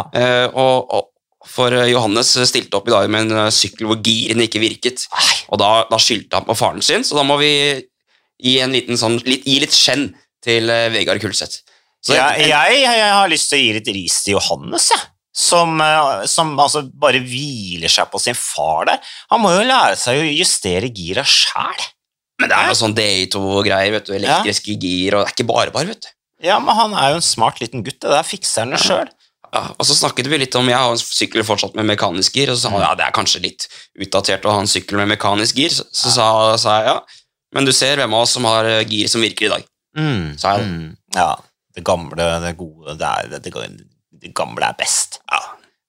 Og, 0.58 0.96
og 0.98 1.46
for 1.46 1.76
Johannes 1.86 2.34
stilte 2.50 2.80
opp 2.80 2.90
i 2.90 2.96
dag 2.96 3.06
med 3.14 3.30
en 3.36 3.54
sykkel 3.54 3.86
hvor 3.92 4.02
girene 4.02 4.48
ikke 4.48 4.64
virket. 4.64 5.06
Og 5.54 5.62
da, 5.62 5.70
da 5.92 6.00
skyldte 6.02 6.40
han 6.40 6.48
på 6.50 6.58
faren 6.58 6.82
sin, 6.86 7.06
så 7.06 7.20
da 7.20 7.28
må 7.28 7.38
vi 7.42 7.52
gi, 8.42 8.58
en 8.64 8.76
liten 8.76 9.00
sånn, 9.00 9.20
litt, 9.28 9.46
gi 9.48 9.60
litt 9.64 9.76
skjenn 9.76 10.10
til 10.44 10.72
eh, 10.74 10.90
Vegard 10.94 11.22
Kulseth. 11.24 11.62
Så 12.02 12.18
jeg, 12.18 12.48
jeg, 12.50 12.78
jeg 12.82 13.10
har 13.14 13.30
lyst 13.30 13.52
til 13.52 13.60
å 13.60 13.62
gi 13.62 13.74
litt 13.78 13.90
ris 13.94 14.22
til 14.26 14.38
Johannes, 14.40 14.90
jeg. 14.94 15.08
Som, 15.42 15.78
eh, 15.80 16.24
som 16.28 16.50
altså 16.60 16.84
bare 17.02 17.22
hviler 17.24 17.92
seg 17.92 18.10
på 18.12 18.20
sin 18.20 18.36
far 18.36 18.90
der. 18.90 19.12
Han 19.32 19.44
må 19.44 19.54
jo 19.54 19.62
lære 19.64 19.96
seg 20.00 20.20
å 20.20 20.28
justere 20.28 20.90
gira 20.92 21.24
sjæl. 21.24 21.86
men 22.42 22.50
det 22.50 22.58
er 22.58 22.72
noe 22.72 22.80
sånn 22.80 22.98
DI2-greier, 22.98 23.94
vet 23.94 24.10
du, 24.10 24.16
elektriske 24.18 24.76
gir, 24.82 25.14
og 25.14 25.22
det 25.22 25.30
er 25.30 25.36
ikke 25.38 25.50
bare 25.54 25.74
bare, 25.76 25.94
vet 25.94 26.10
du. 26.10 26.12
Ja, 26.42 26.58
men 26.60 26.74
han 26.74 26.96
er 26.98 27.14
jo 27.14 27.20
en 27.20 27.26
smart 27.26 27.62
liten 27.62 27.84
gutt. 27.86 28.00
Det 28.02 28.10
der 28.10 28.26
fikser 28.26 28.66
han 28.66 28.74
jo 28.74 28.82
sjøl. 28.82 29.12
Ja, 29.52 29.66
og 29.76 29.86
så 29.86 29.96
snakket 29.98 30.30
vi 30.32 30.38
litt 30.40 30.56
om 30.56 30.70
Jeg 30.72 30.80
har 30.80 30.94
en 30.94 31.00
sykkel 31.00 31.44
fortsatt 31.44 31.74
med 31.76 31.90
mekanisk 31.90 32.38
gir, 32.40 32.54
og 32.54 32.58
så 32.58 32.66
sa 32.66 32.72
han 32.74 32.86
ja, 32.86 32.92
det 32.98 33.06
er 33.06 33.16
kanskje 33.16 33.44
litt 33.44 33.68
utdatert 34.00 34.46
å 34.48 34.54
ha 34.56 34.62
en 34.64 34.70
sykkel 34.72 35.02
med 35.02 35.12
mekanisk 35.12 35.60
gir. 35.60 35.74
Så, 35.76 35.86
så 35.92 36.14
sa, 36.16 36.28
sa 36.62 36.78
jeg 36.80 36.88
ja, 36.88 37.00
men 37.56 37.68
du 37.68 37.74
ser 37.76 38.00
hvem 38.00 38.14
av 38.16 38.26
oss 38.26 38.36
som 38.38 38.48
har 38.50 38.68
eh, 38.70 38.84
gir 38.88 39.10
som 39.12 39.24
virker 39.24 39.48
i 39.48 39.54
dag. 39.54 39.66
Mm. 39.98 40.38
Så 40.40 40.52
er 40.52 40.62
det. 40.62 40.68
Mm. 40.68 40.92
Ja. 41.18 41.32
Det 41.72 41.86
gamle, 41.88 42.28
det 42.44 42.52
gode 42.60 42.98
Det, 43.00 43.08
er, 43.08 43.28
det, 43.32 43.40
det, 43.48 43.68
det 44.22 44.32
gamle 44.36 44.68
er 44.68 44.76
best. 44.80 45.22
Ja, 45.32 45.42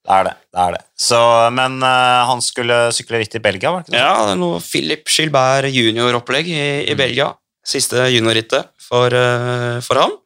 det 0.07 0.17
er 0.17 0.27
det. 0.29 0.35
det, 0.55 0.65
er 0.65 0.77
det. 0.77 0.83
Så, 1.09 1.21
men 1.55 1.79
uh, 1.83 2.23
han 2.29 2.43
skulle 2.45 2.79
sykle 2.95 3.23
ritt 3.23 3.35
i 3.39 3.43
Belgia, 3.43 3.73
var 3.75 3.83
det 3.83 3.91
ikke 3.91 3.97
det? 3.97 4.03
Ja, 4.03 4.27
det 4.29 4.37
er 4.37 4.43
noe 4.43 4.63
Philip 4.63 5.11
Gilbert 5.11 5.71
junior-opplegg 5.75 6.51
i, 6.55 6.67
i 6.87 6.99
Belgia. 6.99 7.33
Siste 7.67 8.07
juniorrittet 8.11 8.71
for, 8.83 9.15
uh, 9.15 9.79
for 9.83 10.03
ham. 10.03 10.19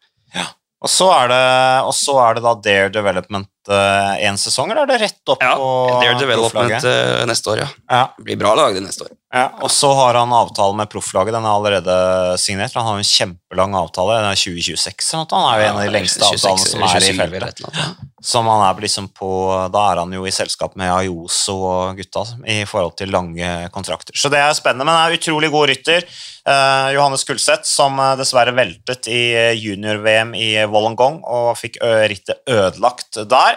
Og 0.85 0.93
så 0.93 1.09
er 1.17 1.31
det, 1.33 1.45
og 1.89 1.95
så 1.97 2.17
er 2.23 2.37
det 2.37 2.45
da 2.45 2.55
Dare 2.63 2.91
Development 2.95 3.49
én 3.75 4.37
sesong, 4.39 4.71
eller 4.71 4.87
er 4.87 4.93
det 4.95 4.99
rett 5.03 5.33
opp 5.33 5.43
Ja, 5.43 5.55
på 5.59 6.01
Dare 6.03 6.19
Development 6.21 6.85
eh, 6.85 7.23
neste 7.27 7.51
år, 7.53 7.63
ja. 7.65 7.69
Ja, 7.91 8.03
Det 8.17 8.25
blir 8.29 8.39
bra 8.41 8.55
lag 8.55 8.75
det 8.75 8.83
neste 8.85 9.05
år. 9.09 9.13
ja. 9.35 9.47
Og 9.63 9.71
så 9.71 9.91
har 9.95 10.15
han 10.15 10.33
avtale 10.33 10.77
med 10.77 10.89
profflaget. 10.93 11.35
Den 11.35 11.45
er 11.45 11.55
allerede 11.57 11.97
signert. 12.39 12.75
Han 12.75 12.87
har 12.87 13.01
en 13.01 13.05
kjempelang 13.05 13.75
avtale. 13.75 14.21
Den 14.21 14.31
er 14.31 14.39
2026 14.39 15.15
eller. 15.15 15.27
Han 15.33 15.49
er 15.51 15.61
jo 15.63 15.69
en 15.71 15.81
av 15.81 15.85
de 15.87 15.95
lengste 15.97 16.21
26, 16.23 16.47
avtalene 16.47 16.71
som 16.71 16.85
er 16.87 16.97
i 16.97 17.11
27 17.11 17.25
eller 17.27 17.47
feltet. 17.47 18.07
Som 18.27 18.49
han 18.51 18.63
er 18.67 18.81
liksom 18.83 19.11
på, 19.15 19.29
da 19.71 19.83
er 19.93 20.01
han 20.03 20.15
jo 20.17 20.25
i 20.27 20.33
selskap 20.35 20.73
med 20.81 20.91
Ayoso 20.91 21.59
og 21.69 21.99
gutta 22.01 22.25
i 22.49 22.63
forhold 22.67 22.97
til 22.99 23.13
lange 23.15 23.51
kontrakter. 23.75 24.17
Så 24.19 24.31
det 24.33 24.41
er 24.41 24.57
spennende, 24.57 24.87
men 24.89 24.97
det 24.97 25.05
er 25.05 25.21
utrolig 25.21 25.51
god 25.53 25.69
rytter. 25.71 26.09
Eh, 26.47 26.89
Johannes 26.95 27.25
Kulseth, 27.27 27.67
som 27.69 27.99
eh, 27.99 28.15
dessverre 28.19 28.55
veltet 28.57 29.07
i 29.11 29.21
eh, 29.35 29.53
junior-VM 29.59 30.35
i 30.39 30.49
Wollongong 30.71 31.21
og 31.27 31.53
fikk 31.59 31.79
rittet 32.11 32.43
ødelagt 32.51 33.19
der. 33.31 33.56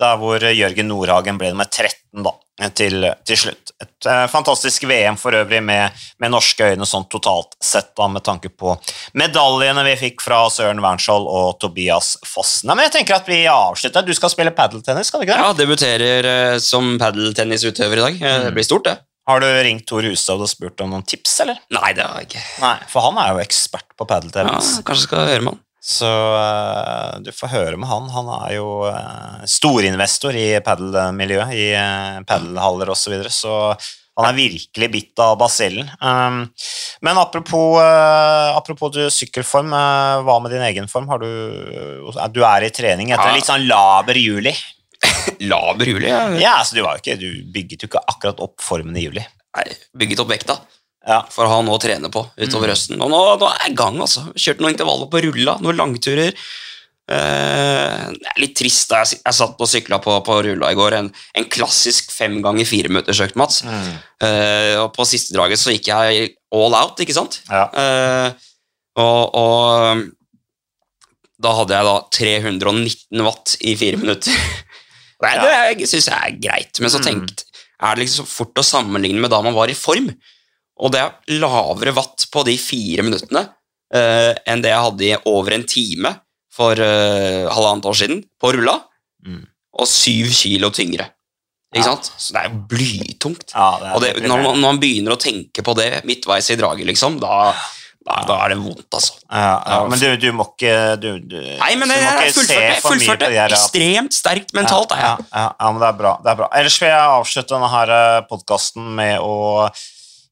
Der 0.00 0.16
hvor 0.20 0.40
Jørgen 0.40 0.88
Nordhagen 0.88 1.36
ble 1.40 1.50
nummer 1.52 1.68
13 1.68 2.24
da, 2.24 2.32
til, 2.76 3.04
til 3.28 3.38
slutt. 3.38 3.72
Et 3.80 4.08
eh, 4.08 4.24
fantastisk 4.32 4.86
VM 4.88 5.18
for 5.20 5.36
øvrig 5.36 5.60
med, 5.64 5.96
med 6.20 6.32
norske 6.32 6.70
øyne 6.72 6.88
sånn 6.88 7.04
totalt 7.12 7.52
sett, 7.64 7.92
da, 7.98 8.08
med 8.08 8.24
tanke 8.24 8.48
på 8.48 8.74
medaljene 9.20 9.84
vi 9.90 9.94
fikk 10.00 10.24
fra 10.24 10.42
Søren 10.52 10.80
Wernskjold 10.84 11.28
og 11.28 11.60
Tobias 11.60 12.14
Foss. 12.26 12.62
Nei, 12.64 12.76
men 12.78 12.88
jeg 12.88 12.96
tenker 12.98 13.18
at 13.20 13.28
vi 13.28 13.42
avslutter. 13.50 14.06
Du 14.08 14.14
skal 14.16 14.32
spille 14.32 14.54
padeltennis, 14.56 15.12
skal 15.12 15.20
du 15.22 15.28
ikke 15.28 15.36
det? 15.36 15.46
Ja, 15.46 15.54
debuterer 15.60 16.32
eh, 16.32 16.58
som 16.64 16.94
padeltennisutøver 17.00 18.00
i 18.00 18.06
dag. 18.08 18.20
Eh, 18.24 18.42
Det 18.48 18.56
blir 18.56 18.68
stort, 18.68 18.88
det. 18.88 18.98
Har 19.30 19.42
du 19.44 19.46
ringt 19.62 19.84
Tor 19.86 20.02
Hustad 20.08 20.40
og 20.42 20.48
spurt 20.50 20.80
om 20.82 20.90
noen 20.90 21.04
tips, 21.06 21.36
eller? 21.44 21.60
Nei, 21.76 21.92
det 21.94 22.02
har 22.02 22.22
jeg 22.22 22.30
ikke. 22.32 22.44
Nei, 22.64 22.76
for 22.90 23.04
han 23.04 23.20
er 23.20 23.34
jo 23.36 23.42
ekspert 23.44 23.86
på 24.00 24.08
Ja, 24.10 24.46
kanskje 24.82 25.04
skal 25.04 25.28
høre 25.28 25.44
med 25.44 25.52
han. 25.54 25.60
Så 25.80 26.08
uh, 26.08 27.16
du 27.24 27.30
får 27.32 27.54
høre 27.54 27.78
med 27.80 27.88
han. 27.88 28.10
Han 28.12 28.28
er 28.42 28.58
jo 28.58 28.66
uh, 28.84 29.40
storinvestor 29.48 30.36
i 30.36 30.48
padelmiljøet, 30.64 31.54
i 31.56 31.70
uh, 31.72 32.20
padelhaller 32.28 32.92
osv., 32.92 33.06
så, 33.06 33.14
videre, 33.14 33.32
så 33.32 33.54
han 34.20 34.34
er 34.34 34.36
virkelig 34.36 34.88
bitt 34.92 35.22
av 35.22 35.36
basillen. 35.40 35.88
Um, 36.02 36.42
men 37.04 37.20
apropos, 37.20 37.78
uh, 37.80 38.56
apropos 38.58 38.98
sykkelform, 39.14 39.72
eh, 39.72 40.24
hva 40.26 40.36
med 40.42 40.52
din 40.52 40.64
egen 40.66 40.90
form? 40.90 41.08
Har 41.08 41.22
du, 41.22 41.30
eh, 41.30 42.26
du 42.34 42.42
er 42.44 42.66
i 42.66 42.72
trening 42.74 43.14
etter 43.14 43.30
Ja. 43.30 43.36
litt 43.38 43.48
sånn 43.48 43.66
laber 43.70 44.18
juli. 44.20 44.52
Laber 45.48 45.88
juli, 45.88 46.10
ja. 46.10 46.26
Ja, 46.36 46.58
så 46.64 46.76
du, 46.76 46.82
var 46.84 46.98
jo 46.98 47.00
ikke, 47.00 47.16
du 47.16 47.52
bygget 47.54 47.86
jo 47.86 47.88
ikke 47.88 48.02
akkurat 48.12 48.42
opp 48.44 48.60
formen 48.60 48.96
i 49.00 49.06
juli. 49.06 49.24
Nei, 49.56 49.64
bygget 49.96 50.20
opp 50.20 50.28
vekta 50.28 50.58
Ja. 51.08 51.22
for 51.32 51.48
noe 51.48 51.76
å 51.78 51.80
trene 51.80 52.10
på 52.12 52.22
utover 52.36 52.68
høsten. 52.74 53.00
Og 53.00 53.08
nå, 53.10 53.20
nå 53.40 53.46
er 53.48 53.62
jeg 53.64 53.72
i 53.72 53.78
gang, 53.78 53.96
altså. 54.04 54.26
Kjørte 54.36 54.60
noen 54.64 54.74
intervaller 54.74 55.08
på 55.10 55.22
rulla, 55.24 55.54
noen 55.64 55.78
langturer. 55.78 56.34
Eh, 57.10 58.02
det 58.14 58.28
er 58.30 58.38
litt 58.42 58.54
trist. 58.60 58.88
da 58.92 59.00
Jeg, 59.02 59.18
jeg 59.24 59.34
satt 59.40 59.58
og 59.64 59.70
sykla 59.70 59.98
på, 60.04 60.14
på 60.26 60.36
rulla 60.46 60.70
i 60.70 60.78
går. 60.78 60.98
En, 61.00 61.08
en 61.40 61.48
klassisk 61.50 62.12
fem 62.14 62.38
ganger 62.44 62.68
fire-minuttersøkt, 62.68 63.38
Mats. 63.40 63.62
Mm. 63.66 63.90
Eh, 64.26 64.76
og 64.84 64.92
på 64.94 65.06
siste 65.08 65.34
draget 65.34 65.58
så 65.62 65.74
gikk 65.74 65.88
jeg 65.90 66.30
all 66.54 66.76
out, 66.78 67.00
ikke 67.02 67.16
sant? 67.16 67.40
Ja. 67.50 67.64
Eh, 67.74 68.48
og, 69.00 69.34
og 69.40 70.04
da 71.40 71.54
hadde 71.56 71.76
jeg 71.78 71.86
da 71.88 71.94
319 72.20 73.24
watt 73.24 73.54
i 73.64 73.72
fire 73.80 74.00
minutter. 74.02 74.36
Nei, 75.24 75.34
det 75.76 75.88
syns 75.88 76.06
jeg 76.08 76.16
er 76.16 76.36
greit, 76.40 76.78
men 76.80 76.92
så 76.92 77.00
Mm. 77.00 77.06
tenkt, 77.08 77.46
er 77.80 77.96
det 77.96 78.04
liksom 78.06 78.26
fort 78.28 78.60
å 78.60 78.64
sammenligne 78.64 79.20
med 79.24 79.32
da 79.32 79.40
man 79.44 79.56
var 79.56 79.68
i 79.72 79.76
form. 79.76 80.10
Og 80.80 80.92
det 80.94 81.00
er 81.04 81.38
lavere 81.42 81.92
watt 81.96 82.26
på 82.32 82.44
de 82.48 82.54
fire 82.60 83.04
minuttene 83.04 83.42
uh, 83.94 84.32
enn 84.48 84.62
det 84.64 84.70
jeg 84.72 84.84
hadde 84.86 85.08
i 85.10 85.16
over 85.28 85.52
en 85.58 85.64
time 85.68 86.14
for 86.50 86.72
uh, 86.80 87.46
halvannet 87.52 87.86
år 87.90 87.98
siden 88.04 88.22
på 88.40 88.54
rulla, 88.56 88.78
Mm. 89.20 89.42
og 89.76 89.84
syv 89.86 90.30
kilo 90.32 90.70
tyngre. 90.72 91.04
Ikke 91.74 91.82
Ja. 91.84 91.90
sant? 91.90 92.06
Så 92.16 92.32
det 92.32 92.40
er 92.40 92.46
jo 92.48 92.62
blytungt. 92.70 93.52
Ja, 93.52 93.66
det 93.78 93.86
er 93.90 93.94
Og 93.94 94.00
det, 94.02 94.08
når, 94.24 94.40
man, 94.42 94.56
når 94.62 94.72
man 94.72 94.78
begynner 94.80 95.12
å 95.12 95.20
tenke 95.20 95.60
på 95.62 95.74
det 95.76 96.00
midtveis 96.08 96.48
i 96.50 96.56
draget, 96.56 96.86
liksom, 96.88 97.18
da, 97.20 97.52
da, 98.08 98.16
da 98.26 98.38
er 98.46 98.54
det 98.54 98.58
vondt, 98.64 98.88
altså. 98.96 99.18
Ja, 99.30 99.84
men 99.92 100.00
du, 100.00 100.08
du 100.16 100.32
må 100.32 100.46
ikke 100.54 100.72
du, 101.04 101.10
du, 101.20 101.36
Nei, 101.60 101.74
men 101.76 101.92
jeg, 101.92 102.00
jeg 102.00 102.32
fullførte 102.38 102.64
jeg 102.64 102.82
fullførte 102.86 103.28
på 103.28 103.30
de 103.36 103.38
her- 103.42 103.52
ekstremt 103.58 104.16
sterkt 104.16 104.56
mentalt. 104.56 104.96
er 104.96 105.04
ja, 105.04 105.12
jeg. 105.20 105.28
ja, 105.60 105.70
men 105.70 105.80
det 105.84 105.88
er 105.92 105.98
bra. 106.00 106.16
det 106.24 106.32
er 106.32 106.40
bra. 106.40 106.48
Ellers 106.62 106.80
vil 106.80 106.88
jeg 106.88 107.14
avslutte 107.20 107.54
denne 107.54 107.70
her 107.76 107.94
podkasten 108.32 108.88
med 108.96 109.20
å 109.20 109.68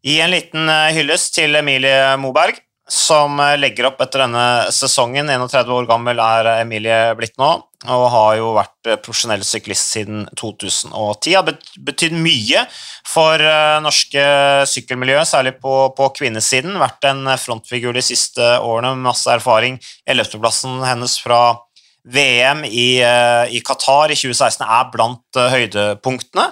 gi 0.04 0.18
en 0.22 0.32
liten 0.32 0.68
eh, 0.70 0.94
hyllest 0.96 1.34
til 1.36 1.58
Emilie 1.58 2.16
Moberg, 2.20 2.60
som 2.88 3.38
eh, 3.42 3.56
legger 3.60 3.90
opp 3.90 4.00
etter 4.04 4.24
denne 4.24 4.44
sesongen. 4.74 5.28
31 5.30 5.72
år 5.74 5.88
gammel 5.90 6.20
er 6.22 6.52
Emilie 6.60 7.00
blitt 7.18 7.36
nå, 7.40 7.50
og 7.88 8.04
har 8.14 8.36
jo 8.38 8.52
vært 8.56 8.90
eh, 8.92 9.00
profesjonell 9.02 9.44
syklist 9.46 9.92
siden 9.96 10.24
2010. 10.38 11.34
Har 11.36 11.46
bet- 11.48 11.74
betydd 11.90 12.16
mye 12.16 12.64
for 13.08 13.42
norske 13.84 14.24
sykkelmiljø, 14.68 15.22
særlig 15.28 15.56
på, 15.62 15.76
på 15.96 16.10
kvinnesiden. 16.18 16.78
Vært 16.80 17.08
en 17.10 17.24
frontfigur 17.40 17.96
de 17.96 18.04
siste 18.04 18.44
årene 18.62 18.94
med 18.96 19.08
masse 19.10 19.30
erfaring. 19.32 19.80
Ellevteplassen 20.08 20.82
hennes 20.86 21.18
fra 21.22 21.42
VM 22.08 22.62
i, 22.64 23.00
i 23.52 23.60
Qatar 23.66 24.12
i 24.12 24.16
2016 24.16 24.62
er 24.64 24.86
blant 24.92 25.40
høydepunktene, 25.52 26.46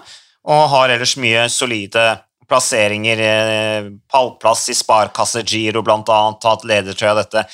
og 0.53 0.65
har 0.73 0.93
ellers 0.93 1.15
mye 1.21 1.47
solide 1.53 2.03
plasseringer. 2.49 3.19
eh, 3.21 3.89
Pallplass 4.13 4.69
i 4.71 4.75
Sparkasse 4.75 5.43
Giro, 5.45 5.83
annet, 5.83 6.41
tatt 6.41 6.65
ledertrøya 6.65 7.15
dette 7.23 7.45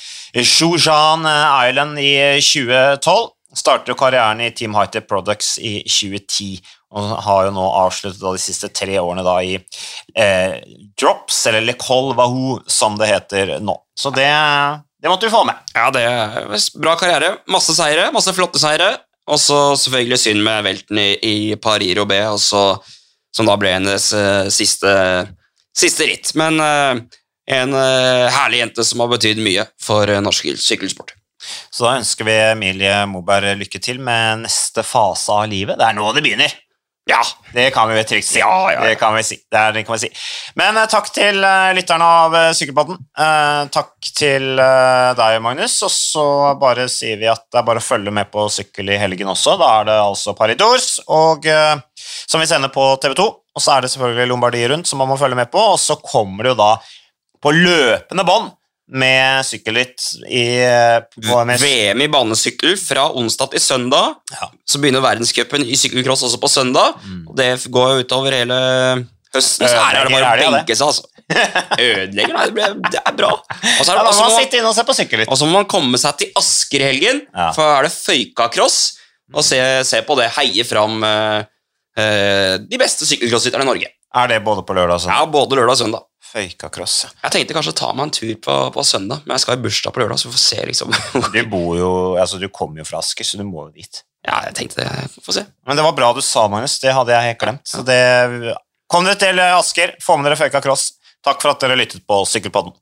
Shujan 0.43 1.25
Island 1.69 1.99
i 1.99 2.39
2012. 2.41 3.29
Startet 3.55 3.97
karrieren 3.99 4.41
i 4.41 4.49
Team 4.51 4.73
Hightech 4.73 5.05
Products 5.07 5.59
i 5.61 5.83
2010, 5.85 6.59
Og 6.93 7.09
har 7.25 7.45
jo 7.47 7.51
nå 7.53 7.63
avsluttet 7.85 8.21
de 8.21 8.37
siste 8.41 8.67
tre 8.69 8.97
årene 9.01 9.23
da 9.25 9.35
i 9.41 9.55
eh, 10.15 10.59
drops, 10.97 11.39
eller 11.49 11.61
Lecol 11.65 12.11
Wahoo, 12.17 12.59
som 12.69 12.97
det 12.99 13.07
heter 13.09 13.55
nå. 13.65 13.73
Så 13.97 14.11
det, 14.13 14.27
det 15.01 15.09
måtte 15.09 15.25
vi 15.25 15.33
få 15.33 15.43
med. 15.45 15.55
Ja, 15.73 15.87
det 15.93 16.03
er 16.05 16.53
bra 16.81 16.93
karriere. 16.97 17.31
Masse 17.49 17.73
seire, 17.77 18.11
masse 18.13 18.33
flotte 18.33 18.61
seire. 18.61 18.91
Og 19.25 19.39
så 19.39 19.57
selvfølgelig 19.79 20.19
synd 20.19 20.43
med 20.45 20.65
velten 20.65 20.97
i, 21.01 21.09
i 21.23 21.55
Paris 21.55 21.95
Roubais, 21.97 22.27
og 22.29 22.39
så- 22.39 22.77
som 23.35 23.49
da 23.49 23.57
ble 23.59 23.73
hennes 23.73 24.07
uh, 24.15 24.47
siste, 24.53 24.93
siste 25.75 26.07
ritt. 26.09 26.33
Men 26.39 26.61
uh, 26.61 27.01
en 27.49 27.75
uh, 27.75 28.29
herlig 28.31 28.63
jente 28.63 28.85
som 28.87 29.03
har 29.03 29.11
betydd 29.15 29.41
mye 29.43 29.67
for 29.81 30.09
norsk 30.23 30.53
sykkelsport. 30.61 31.15
Så 31.73 31.83
da 31.83 31.97
ønsker 31.99 32.27
vi 32.27 32.35
Emilie 32.53 33.01
Moberg 33.09 33.57
lykke 33.59 33.81
til 33.83 33.99
med 33.99 34.45
neste 34.45 34.85
fase 34.87 35.33
av 35.33 35.49
livet. 35.51 35.79
Det 35.79 35.89
er 35.89 35.97
nå 35.97 36.13
det 36.15 36.23
begynner. 36.23 36.53
Ja, 37.05 37.19
Det 37.53 37.73
kan 37.75 37.89
vi 37.91 38.03
trygt 38.03 38.25
si. 38.25 38.39
Ja, 38.39 38.71
ja. 38.71 38.83
Det 38.87 38.95
kan 38.95 39.11
vi 39.15 39.23
si. 39.27 39.35
Det, 39.51 39.57
er, 39.57 39.73
det 39.75 39.83
kan 39.83 39.97
vi 39.97 40.05
si. 40.05 40.09
Men 40.55 40.77
uh, 40.79 40.85
takk 40.87 41.09
til 41.11 41.41
uh, 41.43 41.73
lytterne 41.75 42.05
av 42.07 42.35
uh, 42.37 42.51
Sykkelpodden. 42.55 43.01
Takk 43.73 44.07
til 44.15 44.55
deg, 44.55 45.35
Magnus. 45.43 45.75
Og 45.83 45.91
så 45.91 46.25
bare 46.61 46.87
sier 46.91 47.19
vi 47.19 47.27
at 47.27 47.43
det 47.51 47.59
er 47.59 47.67
bare 47.67 47.83
å 47.83 47.83
følge 47.83 48.13
med 48.15 48.31
på 48.31 48.47
sykkel 48.51 48.93
i 48.93 49.01
helgen 49.01 49.33
også. 49.33 49.57
Da 49.59 49.69
er 49.81 49.89
det 49.91 49.99
altså 49.99 50.35
Paris 50.37 50.59
Tours, 50.61 50.87
og, 51.11 51.49
som 52.25 52.41
vi 52.41 52.49
sender 52.49 52.71
på 52.73 52.87
TV 53.03 53.15
2. 53.19 53.29
Og 53.53 53.61
så 53.61 53.75
er 53.75 53.85
det 53.85 53.93
selvfølgelig 53.93 54.31
Lombardiet 54.31 54.71
rundt, 54.71 54.89
som 54.89 55.01
man 55.01 55.11
må 55.11 55.17
følge 55.19 55.37
med 55.37 55.51
på. 55.53 55.61
Og 55.75 55.79
så 55.81 55.97
kommer 56.01 56.45
det 56.47 56.53
jo 56.55 56.59
da 56.63 56.73
på 57.43 57.53
løpende 57.53 58.25
bånd 58.27 58.51
med 58.93 59.45
sykkelritt 59.47 60.03
i 60.27 60.43
eh, 60.59 60.99
VM 61.61 62.03
i 62.03 62.09
banesykkel 62.11 62.75
fra 62.77 63.07
onsdag 63.15 63.53
til 63.53 63.63
søndag. 63.63 64.17
Ja. 64.35 64.49
Så 64.67 64.81
begynner 64.81 65.03
verdenscupen 65.05 65.63
i 65.65 65.77
sykkelcross 65.79 66.25
også 66.27 66.41
på 66.41 66.51
søndag. 66.51 66.99
Og 67.29 67.35
det 67.39 67.55
går 67.73 67.93
jo 67.93 68.05
utover 68.05 68.35
hele 68.41 68.59
høsten. 69.33 69.67
Så 69.67 69.79
her 69.79 70.01
er 70.01 70.09
det 70.09 70.17
bare 70.19 70.47
å 70.49 70.55
benke 70.57 70.77
seg, 70.77 70.91
altså. 70.91 71.09
Ødelegger? 71.79 72.33
Nei, 72.35 72.47
det, 72.49 72.55
ble, 72.57 72.67
det 72.91 72.99
er 72.99 73.15
bra. 73.17 73.31
Og 73.39 73.85
så 73.85 73.93
Ja, 73.93 74.01
må 74.03 74.11
man 74.11 74.17
må, 75.47 75.53
man 75.53 75.69
komme 75.71 76.01
seg 76.01 76.19
til 76.19 76.35
Asker 76.39 76.83
i 76.83 76.89
helgen, 76.91 77.23
Ja. 77.31 77.49
for 77.55 77.63
da 77.65 77.79
er 77.79 77.87
det 77.87 77.95
Føykacross. 77.95 78.81
Og 79.33 79.45
se, 79.47 79.57
se 79.87 80.03
på 80.05 80.17
det, 80.19 80.27
heie 80.35 80.65
fram 80.67 80.99
eh, 81.07 81.39
eh, 81.39 81.45
de 81.93 82.79
beste 82.81 83.05
sykkelcrossrytterne 83.05 83.65
i 83.65 83.69
Norge. 83.69 83.91
Er 84.13 84.29
det 84.29 84.39
både 84.45 84.63
på 84.65 84.75
lørdag 84.77 84.97
og 84.97 85.03
søndag? 85.03 85.19
Ja, 85.19 85.29
både 85.33 85.57
lørdag 85.57 85.75
og 85.75 85.79
søndag. 85.81 86.07
Føykacross, 86.33 86.95
ja. 87.05 87.09
Jeg 87.27 87.33
tenkte 87.35 87.55
kanskje 87.57 87.73
å 87.75 87.77
ta 87.77 87.91
meg 87.93 88.07
en 88.07 88.13
tur 88.13 88.33
på, 88.41 88.55
på 88.73 88.85
søndag, 88.87 89.21
men 89.25 89.35
jeg 89.35 89.43
skal 89.43 89.59
i 89.59 89.63
bursdag 89.67 89.93
på 89.93 90.01
lørdag, 90.01 90.21
så 90.21 90.29
vi 90.29 90.33
får 90.33 90.41
se 90.41 90.63
liksom 90.69 90.95
Du 91.35 91.39
bor 91.51 91.77
jo, 91.77 91.91
altså 92.17 92.39
du 92.41 92.47
kommer 92.49 92.81
jo 92.81 92.87
fra 92.89 93.03
Asker, 93.03 93.27
så 93.27 93.37
du 93.37 93.45
må 93.45 93.67
jo 93.67 93.75
dit. 93.75 94.01
Ja, 94.25 94.39
jeg 94.47 94.55
tenkte 94.57 94.81
det. 94.81 94.89
Få 95.21 95.35
se. 95.35 95.45
Men 95.67 95.77
det 95.77 95.85
var 95.85 95.97
bra 95.97 96.09
du 96.15 96.21
sa, 96.25 96.47
Magnus. 96.49 96.79
Det 96.81 96.93
hadde 96.95 97.13
jeg 97.13 97.33
helt 97.33 97.41
glemt. 97.43 97.65
Så 97.69 97.83
det, 97.85 97.99
kom 98.89 99.05
dere 99.05 99.19
til 99.21 99.41
Asker, 99.45 99.97
få 100.01 100.17
med 100.17 100.31
dere 100.31 100.39
Føyka 100.39 100.63
Cross. 100.63 100.93
Takk 101.23 101.43
for 101.43 101.53
at 101.53 101.61
dere 101.61 101.77
lyttet 101.79 102.05
på 102.07 102.23
Sykkelpodden. 102.27 102.73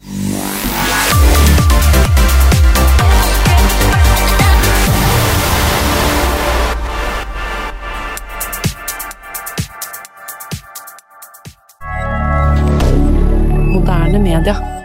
moderne 14.11 14.19
media. 14.19 14.80